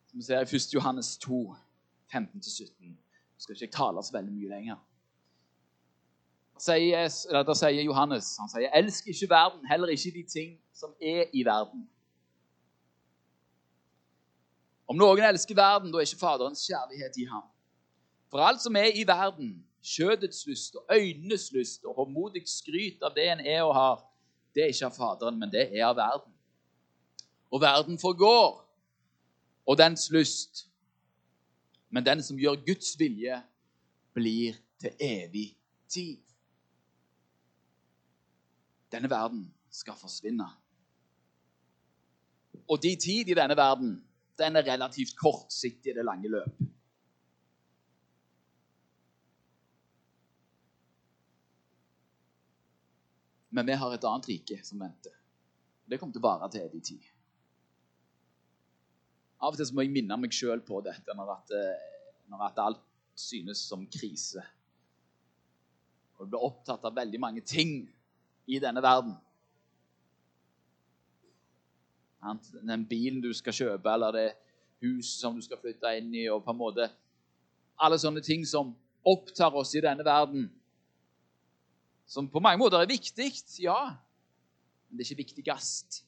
som 0.07 0.18
vi 0.18 0.22
ser 0.22 0.44
i 0.44 0.57
1. 0.57 0.74
Johannes 0.74 1.16
2, 1.16 1.55
15-17. 2.12 2.92
Nå 2.92 3.38
skal 3.38 3.55
ikke 3.55 3.64
jeg 3.64 3.72
tale 3.72 4.05
så 4.05 4.12
veldig 4.18 4.37
mye 4.37 4.52
lenger. 4.52 4.85
Sier, 6.61 7.09
da 7.48 7.57
sier 7.57 7.88
Johannes 7.88 8.31
han 8.37 8.52
sier, 8.52 8.68
'Elsk 8.68 9.09
ikke 9.09 9.33
verden, 9.33 9.64
heller 9.64 9.96
ikke 9.96 10.12
de 10.18 10.29
ting 10.29 10.61
som 10.74 10.92
er 11.00 11.24
i 11.33 11.48
verden'. 11.48 11.88
Om 14.87 14.96
noen 14.96 15.24
elsker 15.24 15.55
verden, 15.57 15.92
da 15.92 15.98
er 15.98 16.09
ikke 16.12 16.24
Faderens 16.26 16.68
kjærlighet 16.68 17.16
i 17.16 17.31
ham. 17.33 17.48
For 18.37 18.42
alt 18.44 18.61
som 18.61 18.77
er 18.77 18.90
i 18.92 19.07
verden, 19.09 19.64
kjødets 19.81 20.46
lyst 20.46 20.75
og 20.77 20.90
øynenes 20.92 21.53
lyst 21.53 21.85
og 21.88 21.94
håndmodig 21.96 22.42
skryt 22.44 23.01
av 23.01 23.14
det 23.16 23.25
en 23.33 23.40
er 23.40 23.62
og 23.64 23.72
har, 23.75 24.03
det 24.53 24.62
er 24.62 24.75
ikke 24.75 24.90
av 24.90 24.92
Faderen, 24.92 25.38
men 25.40 25.49
det 25.55 25.62
er 25.70 25.87
av 25.87 25.96
verden. 25.96 26.35
Og 27.49 27.62
verden 27.64 27.96
forgår, 27.96 28.61
og 29.64 29.79
dens 29.81 30.05
lyst. 30.12 30.66
Men 31.88 32.05
den 32.05 32.20
som 32.22 32.37
gjør 32.37 32.61
Guds 32.66 32.92
vilje, 33.01 33.40
blir 34.12 34.61
til 34.85 34.92
evig 35.01 35.46
tid. 35.88 36.20
Denne 38.92 39.09
verden 39.09 39.49
skal 39.72 39.96
forsvinne. 39.96 40.53
Og 42.68 42.85
de 42.85 42.96
tid 43.01 43.33
i 43.33 43.40
denne 43.40 43.57
verden, 43.57 43.96
den 44.37 44.57
er 44.61 44.72
relativt 44.75 45.16
kortsiktig 45.16 45.96
i 45.96 46.01
det 46.03 46.05
lange 46.05 46.29
løp. 46.29 46.66
Men 53.57 53.66
vi 53.66 53.77
har 53.81 53.95
et 53.95 54.05
annet 54.05 54.27
rike 54.29 54.59
som 54.64 54.83
venter. 54.85 55.14
Det 55.88 55.97
kommer 55.97 56.12
til 56.12 56.21
å 56.21 56.29
vare 56.29 56.49
til 56.53 56.66
evig 56.66 56.83
tid. 56.90 57.05
Av 59.40 59.55
og 59.55 59.57
til 59.57 59.71
må 59.77 59.85
jeg 59.85 59.95
minne 59.95 60.19
meg 60.21 60.35
sjøl 60.35 60.61
på 60.64 60.83
dette 60.85 61.14
når, 61.16 61.31
at, 61.38 61.53
eh, 61.57 61.87
når 62.29 62.45
at 62.51 62.61
alt 62.66 62.83
synes 63.16 63.62
som 63.64 63.87
krise. 63.88 64.45
Og 66.16 66.27
du 66.27 66.35
blir 66.35 66.45
opptatt 66.45 66.85
av 66.85 66.97
veldig 66.97 67.21
mange 67.21 67.45
ting 67.49 67.79
i 68.49 68.61
denne 68.61 68.83
verden. 68.85 69.14
Den 72.61 72.85
bilen 72.88 73.23
du 73.23 73.31
skal 73.37 73.55
kjøpe, 73.55 73.92
eller 73.92 74.12
det 74.16 74.29
huset 74.83 75.21
som 75.21 75.37
du 75.37 75.45
skal 75.45 75.61
flytte 75.62 75.92
inn 75.97 76.12
i, 76.12 76.27
og 76.33 76.45
på 76.45 76.53
en 76.53 76.61
måte 76.61 76.90
Alle 77.77 77.99
sånne 78.01 78.23
ting 78.25 78.40
som 78.49 78.71
opptar 79.05 79.53
oss 79.53 79.75
i 79.77 79.83
denne 79.85 80.05
verden. 80.05 80.47
Som 82.07 82.31
på 82.31 82.40
mange 82.40 82.59
måter 82.59 82.79
er 82.79 82.87
viktig, 82.87 83.33
ja, 83.62 83.97
men 84.88 84.99
det 84.99 85.07
er 85.07 85.11
ikke 85.11 85.23
viktigst. 85.25 86.05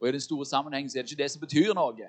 Og 0.00 0.08
i 0.08 0.12
den 0.12 0.20
store 0.20 0.46
sammenhengen 0.46 0.90
er 0.90 1.02
det 1.02 1.10
ikke 1.10 1.22
det 1.22 1.30
som 1.30 1.40
betyr 1.40 1.74
noe. 1.74 2.08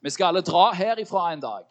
Vi 0.00 0.10
skal 0.10 0.26
alle 0.26 0.42
dra 0.44 0.72
herifra 0.72 1.32
en 1.32 1.40
dag. 1.40 1.64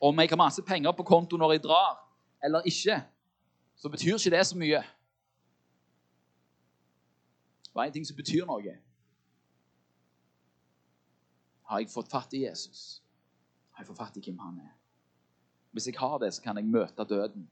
Om 0.00 0.20
jeg 0.20 0.28
har 0.28 0.36
masse 0.36 0.62
penger 0.62 0.92
på 0.92 1.02
konto 1.02 1.36
når 1.36 1.52
jeg 1.52 1.62
drar, 1.62 1.96
eller 2.44 2.60
ikke, 2.66 3.00
så 3.76 3.88
betyr 3.88 4.14
ikke 4.14 4.36
det 4.36 4.46
så 4.46 4.58
mye. 4.58 4.82
Det 7.62 7.80
er 7.80 7.86
en 7.86 7.92
ting 7.92 8.06
som 8.06 8.16
betyr 8.16 8.44
noe. 8.46 8.76
Har 11.68 11.82
jeg 11.82 11.92
fått 11.92 12.08
fatt 12.08 12.32
i 12.32 12.44
Jesus? 12.46 13.02
Har 13.76 13.84
jeg 13.84 13.90
fått 13.90 14.00
fatt 14.00 14.16
i 14.16 14.22
hvem 14.24 14.38
han 14.40 14.60
er? 14.64 14.74
Hvis 15.76 15.90
jeg 15.90 15.98
har 16.00 16.16
det, 16.22 16.32
så 16.34 16.42
kan 16.42 16.56
jeg 16.56 16.68
møte 16.68 17.04
døden 17.04 17.44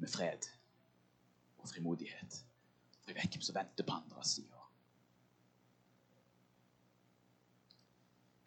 med 0.00 0.10
fred 0.10 0.48
og 1.60 1.68
frimodighet. 1.68 2.38
For 3.02 3.12
jeg 3.12 3.20
vet 3.20 3.36
hvem 3.36 3.44
som 3.44 3.58
venter 3.58 3.86
på 3.86 3.96
andre 3.98 4.24
sida. 4.26 4.62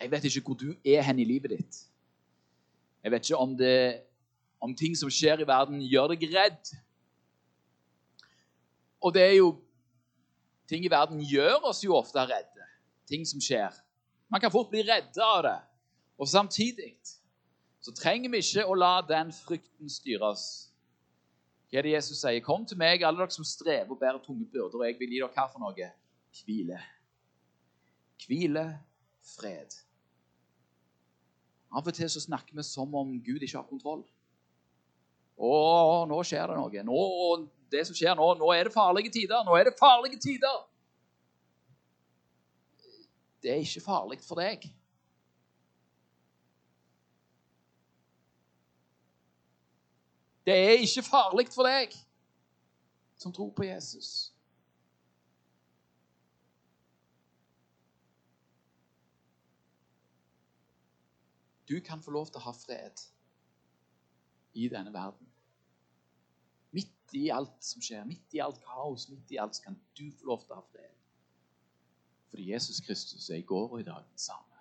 Jeg 0.02 0.12
vet 0.12 0.26
ikke 0.28 0.44
hvor 0.50 0.58
du 0.60 0.72
er 0.84 1.06
hen 1.06 1.22
i 1.22 1.28
livet 1.28 1.54
ditt. 1.54 1.78
Jeg 3.06 3.14
vet 3.14 3.30
ikke 3.30 3.38
om, 3.38 3.54
det, 3.58 4.02
om 4.60 4.74
ting 4.76 4.98
som 4.98 5.14
skjer 5.14 5.44
i 5.44 5.48
verden, 5.48 5.78
gjør 5.86 6.16
deg 6.16 6.26
redd. 6.34 6.74
Og 9.06 9.14
det 9.14 9.24
er 9.30 9.38
jo 9.38 9.54
Ting 10.66 10.82
i 10.82 10.90
verden 10.90 11.20
gjør 11.22 11.68
oss 11.70 11.84
jo 11.86 11.94
ofte 11.94 12.24
redde. 12.26 12.55
Ting 13.10 13.26
som 13.28 13.42
skjer. 13.44 13.74
Man 14.32 14.42
kan 14.42 14.54
fort 14.54 14.72
bli 14.72 14.84
redda 14.84 15.26
av 15.26 15.44
det. 15.46 15.58
Og 16.18 16.30
samtidig 16.30 16.96
så 17.84 17.94
trenger 17.94 18.32
vi 18.34 18.42
ikke 18.42 18.66
å 18.66 18.78
la 18.78 18.96
den 19.06 19.34
frykten 19.36 19.92
styre 19.92 20.32
oss. 20.32 20.46
Hva 21.70 21.82
er 21.82 21.86
det 21.86 21.96
Jesus 21.96 22.22
sier? 22.22 22.42
Kom 22.46 22.66
til 22.66 22.80
meg, 22.80 23.04
alle 23.04 23.22
dere 23.22 23.36
som 23.36 23.46
strever 23.46 23.92
og 23.94 24.00
bærer 24.02 24.22
tunge 24.24 24.48
byrder, 24.50 24.80
og 24.80 24.86
jeg 24.88 24.98
vil 25.00 25.12
gi 25.14 25.22
dere 25.22 25.34
hva 25.36 25.48
for 25.52 25.62
noe? 25.62 25.90
Hvile. 26.40 26.80
Hvile, 28.26 28.66
fred. 29.36 29.76
Av 31.76 31.84
og 31.84 31.98
til 31.98 32.10
så 32.10 32.22
snakker 32.24 32.56
vi 32.56 32.64
som 32.64 32.94
om 32.96 33.12
Gud 33.20 33.44
ikke 33.44 33.60
har 33.60 33.68
kontroll. 33.68 34.06
Å, 35.36 35.52
nå 36.08 36.22
skjer 36.24 36.48
det 36.48 36.56
noe. 36.56 36.84
Nå, 36.88 37.00
det 37.74 37.84
som 37.90 37.98
skjer 37.98 38.16
nå, 38.16 38.30
nå 38.40 38.52
er 38.56 38.70
det 38.70 38.76
farlige 38.76 39.12
tider. 39.12 39.44
Nå 39.44 39.58
er 39.60 39.68
det 39.68 39.76
farlige 39.80 40.22
tider. 40.24 40.62
Det 43.46 43.54
er 43.54 43.62
ikke 43.62 43.82
farlig 43.82 44.18
for 44.26 44.42
deg. 44.42 44.64
Det 50.46 50.54
er 50.54 50.82
ikke 50.82 51.04
farlig 51.06 51.46
for 51.54 51.70
deg 51.70 51.94
som 53.22 53.34
tror 53.34 53.52
på 53.54 53.68
Jesus. 53.68 54.10
Du 61.70 61.78
kan 61.86 62.02
få 62.02 62.18
lov 62.18 62.34
til 62.34 62.42
å 62.42 62.48
ha 62.48 62.56
fred 62.58 63.06
i 64.58 64.66
denne 64.74 64.94
verden. 64.94 65.30
Midt 66.74 67.14
i 67.14 67.28
alt 67.30 67.62
som 67.62 67.86
skjer, 67.86 68.10
midt 68.10 68.34
i 68.34 68.42
alt 68.42 68.58
kaos, 68.66 69.06
midt 69.14 69.38
i 69.38 69.38
alt, 69.38 69.54
så 69.54 69.70
kan 69.70 69.78
du 69.94 70.08
få 70.18 70.34
lov 70.34 70.50
til 70.50 70.58
å 70.58 70.64
ha 70.64 70.70
fred. 70.74 70.95
Fordi 72.36 72.52
Jesus 72.52 72.80
Kristus 72.80 73.30
er 73.30 73.36
i 73.36 73.42
går 73.42 73.70
og 73.72 73.80
i 73.80 73.84
dag 73.84 73.96
den 73.96 74.18
samme. 74.18 74.56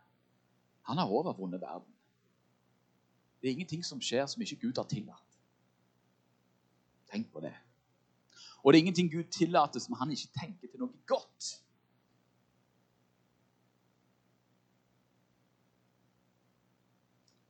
Han 0.82 0.96
har 0.96 1.06
overvunnet 1.06 1.60
verden. 1.60 1.94
Det 3.40 3.48
er 3.48 3.52
ingenting 3.52 3.84
som 3.84 4.00
skjer 4.00 4.26
som 4.26 4.42
ikke 4.42 4.60
Gud 4.60 4.78
har 4.78 4.86
tillatt. 4.86 5.38
Tenk 7.10 7.32
på 7.32 7.42
det. 7.42 7.50
Og 8.62 8.72
det 8.72 8.78
er 8.78 8.84
ingenting 8.84 9.10
Gud 9.10 9.24
tillater 9.24 9.82
som 9.82 9.98
han 9.98 10.10
ikke 10.14 10.30
tenker 10.38 10.70
til 10.70 10.84
noe 10.84 11.02
godt. 11.06 11.50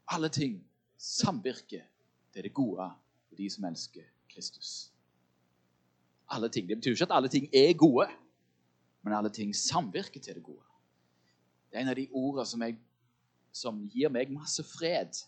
Alle 0.09 0.33
ting 0.33 0.57
samvirker 0.97 1.85
til 2.33 2.49
det 2.49 2.55
gode 2.55 2.89
for 3.29 3.37
de 3.37 3.51
som 3.51 3.69
elsker 3.69 4.09
Kristus. 4.33 4.91
Alle 6.33 6.49
ting. 6.49 6.69
Det 6.69 6.81
betyr 6.81 6.97
ikke 6.97 7.13
at 7.13 7.17
alle 7.21 7.29
ting 7.29 7.53
er 7.53 7.77
gode, 7.77 8.09
men 9.05 9.12
alle 9.12 9.31
ting 9.31 9.53
samvirker 9.57 10.21
til 10.21 10.38
det 10.38 10.43
gode. 10.43 10.64
Det 11.69 11.77
er 11.79 11.85
en 11.85 11.93
av 11.93 11.99
de 11.99 12.09
ordene 12.12 12.47
som, 12.49 12.62
jeg, 12.64 12.79
som 13.53 13.85
gir 13.93 14.12
meg 14.12 14.33
masse 14.33 14.64
fred. 14.64 15.21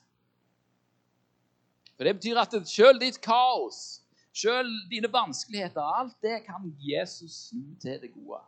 For 1.97 2.05
Det 2.05 2.17
betyr 2.17 2.41
at 2.41 2.57
selv 2.69 3.01
ditt 3.01 3.21
kaos, 3.25 4.01
selv 4.37 4.73
dine 4.91 5.12
vanskeligheter, 5.12 5.81
alt 5.81 6.17
det 6.25 6.43
kan 6.45 6.69
Jesus 6.81 7.49
snu 7.49 7.75
til 7.81 8.01
det 8.01 8.12
gode. 8.15 8.41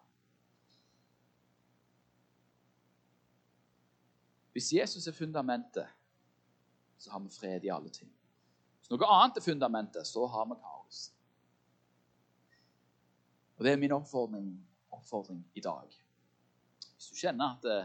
Hvis 4.52 4.72
Jesus 4.72 5.06
er 5.06 5.12
fundamentet, 5.12 5.86
så 6.98 7.10
har 7.10 7.18
vi 7.18 7.28
fred 7.30 7.64
i 7.64 7.70
alle 7.70 7.90
ting. 7.94 8.10
Hvis 8.80 8.90
noe 8.90 9.06
annet 9.12 9.38
er 9.38 9.44
fundamentet, 9.44 10.06
så 10.06 10.26
har 10.26 10.48
vi 10.50 10.56
kaos. 10.58 11.02
Og 13.58 13.64
Det 13.64 13.72
er 13.72 13.76
min 13.76 13.92
oppfordring, 13.92 14.48
oppfordring 14.98 15.40
i 15.54 15.62
dag. 15.64 15.94
Hvis 16.94 17.10
du 17.12 17.20
kjenner 17.22 17.54
at 17.56 17.64
det, 17.64 17.78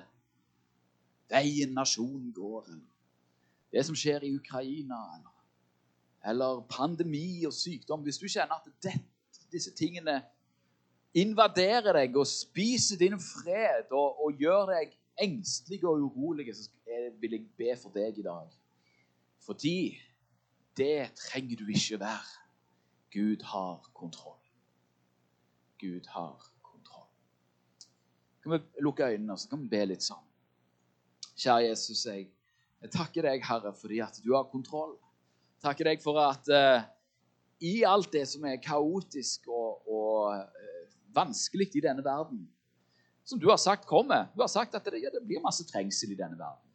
veien 1.34 1.74
nasjonen 1.74 2.34
går, 2.36 2.68
eller 2.74 2.90
det 3.74 3.86
som 3.88 3.98
skjer 3.98 4.26
i 4.26 4.34
Ukraina, 4.36 5.00
eller, 5.18 5.34
eller 6.30 6.62
pandemi 6.70 7.46
og 7.48 7.54
sykdom 7.58 8.04
Hvis 8.06 8.20
du 8.22 8.28
kjenner 8.28 8.60
at 8.60 8.70
det, 8.86 8.94
disse 9.54 9.74
tingene 9.78 10.20
invaderer 11.14 11.94
deg 11.94 12.16
og 12.18 12.28
spiser 12.30 13.00
din 13.02 13.20
fred 13.22 13.92
og, 13.94 14.22
og 14.26 14.40
gjør 14.42 14.74
deg 14.74 14.94
engstelig 15.22 15.84
og 15.86 16.08
urolig, 16.08 16.50
så 16.56 16.70
vil 17.22 17.38
jeg 17.38 17.46
be 17.58 17.76
for 17.82 17.94
deg 17.94 18.18
i 18.18 18.26
dag. 18.26 18.50
Fordi 19.46 19.78
det 20.78 21.14
trenger 21.18 21.58
du 21.60 21.68
ikke 21.70 22.00
være. 22.02 22.40
Gud 23.14 23.44
har 23.46 23.92
kontroll. 23.94 24.42
Gud 25.80 26.08
har. 26.10 26.53
Kan 28.44 28.56
vi 28.58 28.84
lukke 28.84 29.08
øynene 29.08 29.36
og 29.36 29.40
så 29.40 29.50
kan 29.50 29.62
vi 29.64 29.72
be 29.72 29.84
litt 29.94 30.04
sånn? 30.04 30.24
Kjære 31.34 31.70
Jesus, 31.70 32.06
jeg, 32.06 32.28
Jeg 32.84 32.92
takker 32.92 33.24
deg, 33.24 33.44
Herre, 33.48 33.72
fordi 33.80 34.02
at 34.04 34.18
du 34.20 34.34
har 34.36 34.50
kontroll. 34.52 34.98
Takker 35.64 35.88
deg 35.88 36.02
for 36.04 36.20
at 36.20 36.50
uh, 36.52 36.84
i 37.64 37.86
alt 37.88 38.12
det 38.12 38.26
som 38.28 38.44
er 38.44 38.60
kaotisk 38.60 39.48
og, 39.48 39.88
og 39.88 40.36
uh, 40.36 40.82
vanskelig 41.16 41.70
i 41.80 41.84
denne 41.86 42.04
verden, 42.04 42.44
som 43.24 43.40
du 43.40 43.48
har 43.48 43.62
sagt 43.62 43.88
kommer 43.88 44.28
Du 44.36 44.42
har 44.44 44.52
sagt 44.52 44.76
at 44.76 44.84
det, 44.92 45.00
ja, 45.00 45.12
det 45.14 45.24
blir 45.24 45.40
masse 45.40 45.64
trengsel 45.70 46.12
i 46.12 46.20
denne 46.20 46.36
verden. 46.36 46.68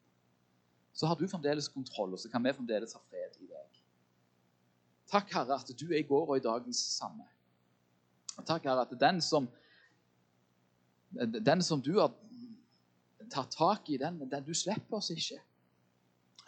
Så 0.97 1.07
har 1.07 1.21
du 1.21 1.29
fremdeles 1.29 1.69
kontroll, 1.69 2.17
og 2.17 2.19
så 2.19 2.31
kan 2.33 2.43
vi 2.43 2.57
fremdeles 2.57 2.97
ha 2.97 3.01
fred 3.05 3.37
i 3.45 3.47
deg. 3.47 3.83
Takk, 5.13 5.29
Herre, 5.33 5.61
at 5.61 5.69
du 5.77 5.87
er 5.93 6.01
i 6.01 6.09
går 6.09 6.25
og 6.25 6.41
i 6.41 6.45
dagens 6.45 6.81
samme. 6.97 7.29
Og 8.39 8.47
takk, 8.49 8.65
Herre, 8.65 8.89
at 8.89 8.97
den 9.01 9.21
som, 9.23 9.47
den 11.27 11.63
som 11.63 11.83
du 11.83 11.99
har 11.99 12.13
tatt 13.31 13.51
tak 13.57 13.91
i, 13.91 13.97
den, 13.97 14.21
den 14.31 14.45
du 14.45 14.55
slipper 14.55 15.01
oss 15.01 15.11
ikke. 15.11 15.41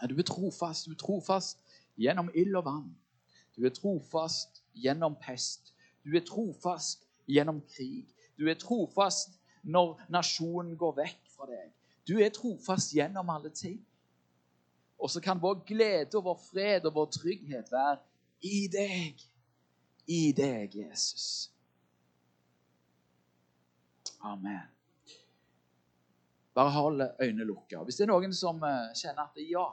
Du 0.08 0.16
er 0.18 0.26
trofast. 0.26 0.86
Du 0.86 0.94
er 0.94 1.00
trofast 1.00 1.60
gjennom 2.00 2.30
ild 2.34 2.56
og 2.56 2.64
vann. 2.64 2.88
Du 3.56 3.66
er 3.66 3.74
trofast 3.74 4.62
gjennom 4.74 5.16
pest. 5.20 5.74
Du 6.04 6.14
er 6.16 6.24
trofast 6.24 7.04
gjennom 7.28 7.60
krig. 7.74 8.08
Du 8.38 8.48
er 8.48 8.56
trofast 8.56 9.36
når 9.62 10.00
nasjonen 10.08 10.76
går 10.80 10.96
vekk 11.02 11.32
fra 11.34 11.48
deg. 11.50 11.68
Du 12.08 12.16
er 12.22 12.32
trofast 12.32 12.94
gjennom 12.96 13.28
alle 13.30 13.52
ting. 13.52 13.80
Og 15.00 15.10
så 15.10 15.20
kan 15.20 15.40
vår 15.40 15.62
glede 15.68 16.16
og 16.16 16.24
vår 16.24 16.40
fred 16.44 16.88
og 16.88 16.94
vår 16.94 17.10
trygghet 17.16 17.72
være 17.72 17.98
i 18.40 18.66
deg. 18.72 19.20
I 20.08 20.32
deg, 20.36 20.74
Jesus. 20.74 21.50
Amen. 24.20 24.66
Bare 26.54 26.70
hold 26.70 27.02
øynene 27.22 27.46
lukka. 27.48 27.84
Hvis 27.84 27.96
det 27.96 28.04
er 28.04 28.12
noen 28.12 28.34
som 28.36 28.58
eh, 28.66 28.90
kjenner 28.98 29.28
at 29.28 29.38
ja, 29.48 29.66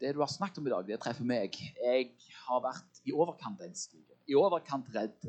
det 0.00 0.14
du 0.14 0.20
har 0.20 0.30
snakket 0.32 0.58
om 0.58 0.66
i 0.66 0.72
dag, 0.72 0.86
det 0.88 0.98
treffer 1.00 1.28
meg. 1.28 1.56
Jeg 1.80 2.08
har 2.46 2.62
vært 2.64 3.02
i 3.04 3.14
overkant 3.14 3.62
engstelig, 3.64 4.04
i 4.26 4.36
overkant 4.36 4.88
redd 4.94 5.28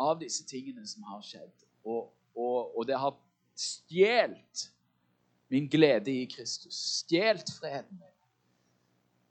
av 0.00 0.18
disse 0.20 0.44
tingene 0.48 0.84
som 0.88 1.06
har 1.08 1.22
skjedd. 1.24 1.54
Og, 1.86 2.10
og, 2.36 2.74
og 2.76 2.88
det 2.88 2.98
har 3.00 3.14
stjålet 3.56 4.66
min 5.52 5.68
glede 5.70 6.12
i 6.12 6.26
Kristus, 6.28 6.76
stjålet 7.04 7.52
freden 7.60 8.00
min. 8.00 8.12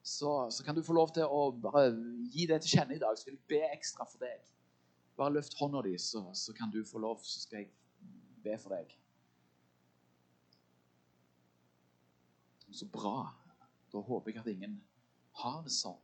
Så, 0.06 0.32
så, 0.54 0.64
kan 0.64 0.78
du 0.78 0.84
få 0.86 0.94
lov 0.94 1.10
til 1.14 1.26
å 1.26 1.48
bare 1.50 1.88
gi 2.30 2.46
det 2.50 2.60
til 2.62 2.78
kjenne 2.78 2.94
i 2.96 3.02
dag. 3.02 3.18
Så 3.18 3.26
vil 3.26 3.40
jeg 3.40 3.48
be 3.50 3.62
ekstra 3.74 4.06
for 4.06 4.22
deg. 4.22 4.55
Bare 5.15 5.38
løft 5.38 5.56
hånda 5.60 5.82
di, 5.86 5.95
så, 6.01 6.25
så 6.36 6.54
kan 6.54 6.71
du 6.73 6.82
få 6.86 6.99
lov, 6.99 7.21
så 7.23 7.39
skal 7.45 7.63
jeg 7.63 7.71
be 8.43 8.58
for 8.60 8.75
deg. 8.75 8.91
Så 12.75 12.88
bra. 12.91 13.32
Da 13.93 14.01
håper 14.04 14.34
jeg 14.34 14.41
at 14.41 14.51
ingen 14.51 14.80
har 15.39 15.62
det 15.63 15.71
sånn. 15.71 16.01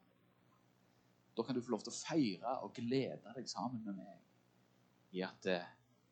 Da 1.35 1.43
kan 1.43 1.55
du 1.55 1.63
få 1.63 1.73
lov 1.73 1.83
til 1.83 1.91
å 1.91 1.97
feire 1.97 2.55
og 2.63 2.75
glede 2.75 3.35
deg 3.35 3.47
sammen 3.49 3.83
med 3.85 3.99
meg 3.99 5.15
i 5.15 5.23
at 5.27 5.47
eh, 5.49 5.69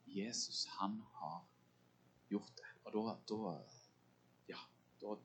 Jesus, 0.09 0.65
han 0.79 0.97
har 1.19 1.41
gjort 2.31 2.55
det. 2.59 2.71
Og 2.83 2.95
da, 2.95 3.15
da 3.31 3.53
Ja, 4.49 4.61
da 5.01 5.15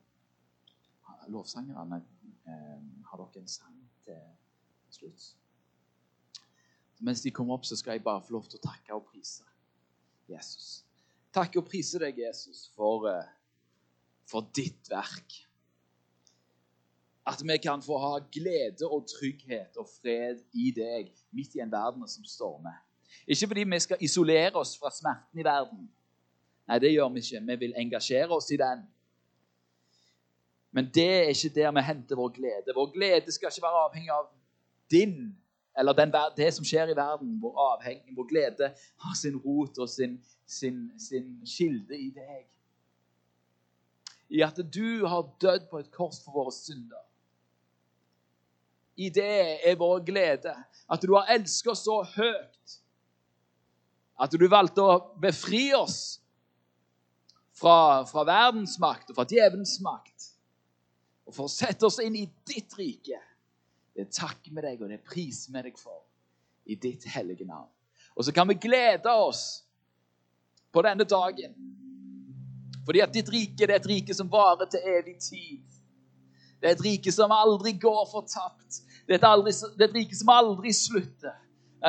Lovsangerne 1.31 2.01
eh, 2.45 2.81
har 3.09 3.21
dere 3.23 3.41
en 3.41 3.49
sang 3.49 3.79
til 4.05 4.21
slutt. 4.93 5.31
Mens 7.05 7.21
de 7.21 7.31
kommer 7.31 7.53
opp, 7.53 7.65
så 7.65 7.77
skal 7.77 7.91
jeg 7.91 8.03
bare 8.03 8.23
få 8.25 8.33
lov 8.33 8.47
til 8.49 8.57
å 8.57 8.65
takke 8.65 8.95
og 8.95 9.05
prise 9.11 9.45
Jesus. 10.31 10.81
Takke 11.35 11.59
og 11.61 11.67
prise 11.67 11.99
deg, 12.01 12.17
Jesus, 12.17 12.69
for, 12.73 13.05
eh, 13.11 13.27
for 14.25 14.47
ditt 14.55 14.89
verk. 14.89 15.35
At 17.27 17.43
vi 17.45 17.57
kan 17.61 17.81
få 17.81 17.97
ha 18.01 18.19
glede 18.31 18.89
og 18.89 19.05
trygghet 19.09 19.77
og 19.77 19.89
fred 19.89 20.41
i 20.53 20.71
deg 20.71 21.11
midt 21.31 21.55
i 21.55 21.61
en 21.61 21.71
verden 21.71 22.07
som 22.07 22.25
stormer. 22.25 22.81
Ikke 23.27 23.47
fordi 23.47 23.63
vi 23.63 23.79
skal 23.79 24.01
isolere 24.01 24.55
oss 24.55 24.75
fra 24.77 24.89
smerten 24.93 25.39
i 25.39 25.45
verden. 25.45 25.89
Nei, 26.67 26.79
det 26.79 26.93
gjør 26.93 27.13
vi 27.13 27.21
ikke. 27.21 27.45
Vi 27.45 27.55
vil 27.55 27.77
engasjere 27.77 28.33
oss 28.33 28.49
i 28.51 28.57
den. 28.57 28.85
Men 30.71 30.89
det 30.93 31.09
er 31.09 31.33
ikke 31.33 31.53
der 31.55 31.71
vi 31.71 31.81
henter 31.81 32.15
vår 32.15 32.33
glede. 32.33 32.73
Vår 32.75 32.91
glede 32.93 33.31
skal 33.31 33.53
ikke 33.53 33.65
være 33.65 33.83
avhengig 33.89 34.11
av 34.11 34.29
din 34.91 35.35
eller 35.77 35.93
den, 35.93 36.13
det 36.37 36.51
som 36.55 36.65
skjer 36.65 36.91
i 36.91 36.97
verden. 36.97 37.37
hvor 37.39 37.57
avhengig, 37.73 38.13
hvor 38.13 38.27
glede 38.27 38.73
har 39.03 39.15
sin 39.15 39.37
rot 39.37 39.77
og 39.77 39.89
sin, 39.89 40.19
sin, 40.45 40.91
sin 40.99 41.41
kilde 41.45 41.97
i 41.97 42.09
deg. 42.15 42.45
I 44.29 44.41
at 44.41 44.57
du 44.73 45.05
har 45.05 45.29
dødd 45.41 45.69
på 45.69 45.79
et 45.79 45.91
kors 45.91 46.23
for 46.23 46.31
våre 46.31 46.51
synder 46.51 47.03
i 48.95 49.09
det 49.09 49.67
er 49.67 49.75
vår 49.79 50.03
glede. 50.07 50.53
At 50.91 51.03
du 51.03 51.15
har 51.15 51.31
elsket 51.35 51.73
oss 51.73 51.83
så 51.87 52.01
høyt 52.15 52.77
at 54.15 54.31
du 54.31 54.45
valgte 54.47 54.79
å 54.79 54.99
befri 55.19 55.73
oss 55.75 56.21
fra, 57.55 58.05
fra 58.07 58.23
verdens 58.27 58.77
makt 58.79 59.11
og 59.11 59.17
fra 59.17 59.25
djevelens 59.27 59.75
makt. 59.83 60.29
Og 61.27 61.35
for 61.35 61.49
å 61.49 61.51
sette 61.51 61.87
oss 61.87 61.99
inn 61.99 62.15
i 62.15 62.27
ditt 62.47 62.77
rike. 62.79 63.19
Det 63.95 64.09
takker 64.11 64.51
vi 64.51 64.63
deg, 64.65 64.81
og 64.81 64.91
det 64.91 64.99
priser 65.07 65.53
vi 65.55 65.63
deg 65.69 65.79
for 65.79 66.01
i 66.65 66.75
ditt 66.75 67.05
hellige 67.13 67.47
navn. 67.47 67.69
Og 68.15 68.25
så 68.25 68.33
kan 68.35 68.47
vi 68.47 68.57
glede 68.59 69.11
oss 69.11 69.63
på 70.73 70.83
denne 70.83 71.07
dagen. 71.07 71.55
Fordi 72.85 73.01
at 73.01 73.13
ditt 73.13 73.29
rike 73.31 73.65
det 73.65 73.71
er 73.71 73.79
et 73.79 73.89
rike 73.89 74.13
som 74.13 74.29
varer 74.31 74.67
til 74.71 74.83
evig 74.83 75.15
tid. 75.23 75.63
Det 76.59 76.69
er 76.69 76.75
et 76.75 76.83
rike 76.85 77.11
som 77.11 77.31
aldri 77.31 77.75
går 77.79 78.03
fortapt. 78.11 78.81
Det 79.07 79.15
er 79.15 79.19
et, 79.19 79.27
aldri, 79.27 79.51
det 79.51 79.85
er 79.85 79.89
et 79.89 79.97
rike 79.99 80.17
som 80.17 80.31
aldri 80.33 80.73
slutter. 80.73 81.39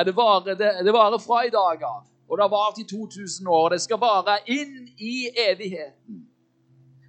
Det, 0.05 0.13
varer, 0.15 0.55
det, 0.55 0.71
det 0.85 0.93
varer 0.93 1.19
fra 1.19 1.41
i 1.47 1.51
dag 1.51 1.83
av, 1.83 2.03
og 2.27 2.37
det 2.37 2.43
har 2.43 2.51
vart 2.51 2.79
i 2.79 2.85
2000 2.85 3.47
år. 3.49 3.69
Det 3.73 3.81
skal 3.81 3.99
vare 4.01 4.37
inn 4.53 4.83
i 5.01 5.29
evigheten. 5.47 6.19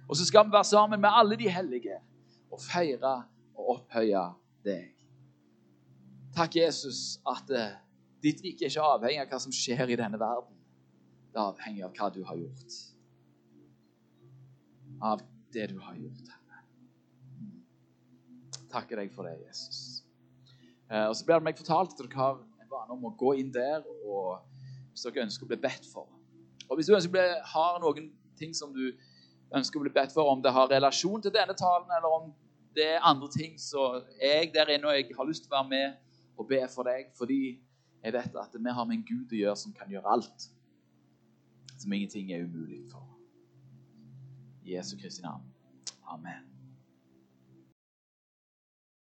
Og 0.09 0.17
så 0.17 0.25
skal 0.25 0.47
vi 0.47 0.55
være 0.55 0.65
sammen 0.65 1.01
med 1.01 1.13
alle 1.13 1.37
de 1.37 1.49
hellige 1.53 1.99
og 2.49 2.61
feire 2.63 3.13
og 3.53 3.75
opphøye 3.75 4.23
deg. 4.69 5.05
Takk, 6.37 6.55
Jesus, 6.61 7.19
at 7.27 7.51
uh, 7.51 7.75
ditt 8.23 8.41
rike 8.45 8.67
er 8.67 8.71
ikke 8.71 8.85
avhengig 8.95 9.23
av 9.25 9.33
hva 9.33 9.43
som 9.43 9.55
skjer 9.55 9.89
i 9.89 9.99
denne 9.99 10.21
verden. 10.21 10.55
Det 11.29 11.41
er 11.41 11.45
avhengig 11.45 11.85
av 11.87 11.95
hva 11.97 12.11
du 12.13 12.21
har 12.25 12.41
gjort. 12.41 12.81
Av 15.13 15.23
det 15.53 15.71
du 15.73 15.79
har 15.81 15.97
gjort 15.97 16.35
takker 18.69 19.01
deg 19.01 19.11
for 19.13 19.27
det, 19.27 19.37
Jesus. 19.47 20.03
Eh, 20.89 21.07
og 21.09 21.15
Så 21.15 21.25
blir 21.25 21.39
det 21.39 21.47
meg 21.49 21.59
fortalt 21.59 21.95
at 21.95 22.01
dere 22.01 22.19
har 22.21 22.39
en 22.39 22.71
vane 22.71 22.95
om 22.95 23.07
å 23.09 23.15
gå 23.17 23.35
inn 23.41 23.51
der 23.53 23.85
og 24.05 24.45
hvis 24.91 25.05
dere 25.05 25.25
ønsker 25.25 25.47
å 25.47 25.51
bli 25.51 25.61
bedt 25.61 25.87
for. 25.89 26.09
Og 26.69 26.77
Hvis 26.77 26.89
du 26.89 26.95
ønsker 26.95 27.11
å 27.11 27.15
bli, 27.17 27.25
har 27.53 27.79
noen 27.81 28.11
ting 28.39 28.53
som 28.55 28.73
du 28.73 28.91
ønsker 29.55 29.79
å 29.79 29.85
bli 29.85 29.93
bedt 29.93 30.13
for, 30.13 30.29
om 30.29 30.41
det 30.41 30.53
har 30.53 30.69
relasjon 30.69 31.23
til 31.25 31.33
denne 31.33 31.55
talen, 31.57 31.89
eller 31.97 32.13
om 32.19 32.29
det 32.75 32.85
er 32.95 33.05
andre 33.05 33.29
ting, 33.31 33.59
så 33.59 34.03
jeg 34.21 34.51
der 34.53 34.73
inne, 34.73 34.87
og 34.87 34.95
jeg 34.95 35.09
har 35.17 35.27
lyst 35.27 35.43
til 35.43 35.51
å 35.51 35.57
være 35.57 35.69
med 35.69 36.39
og 36.39 36.47
be 36.47 36.61
for 36.71 36.87
deg, 36.87 37.09
fordi 37.17 37.59
jeg 38.03 38.13
vet 38.15 38.35
at 38.39 38.55
vi 38.55 38.75
har 38.75 38.87
med 38.87 38.99
en 38.99 39.07
Gud 39.07 39.33
å 39.33 39.41
gjøre 39.41 39.59
som 39.59 39.75
kan 39.75 39.91
gjøre 39.91 40.13
alt. 40.15 40.49
Som 41.79 41.93
ingenting 41.95 42.31
er 42.35 42.43
umulig 42.43 42.83
for. 42.91 43.05
I 44.63 44.75
Jesu 44.75 44.97
Kristi 44.99 45.23
navn. 45.23 45.47
Amen. 46.07 46.48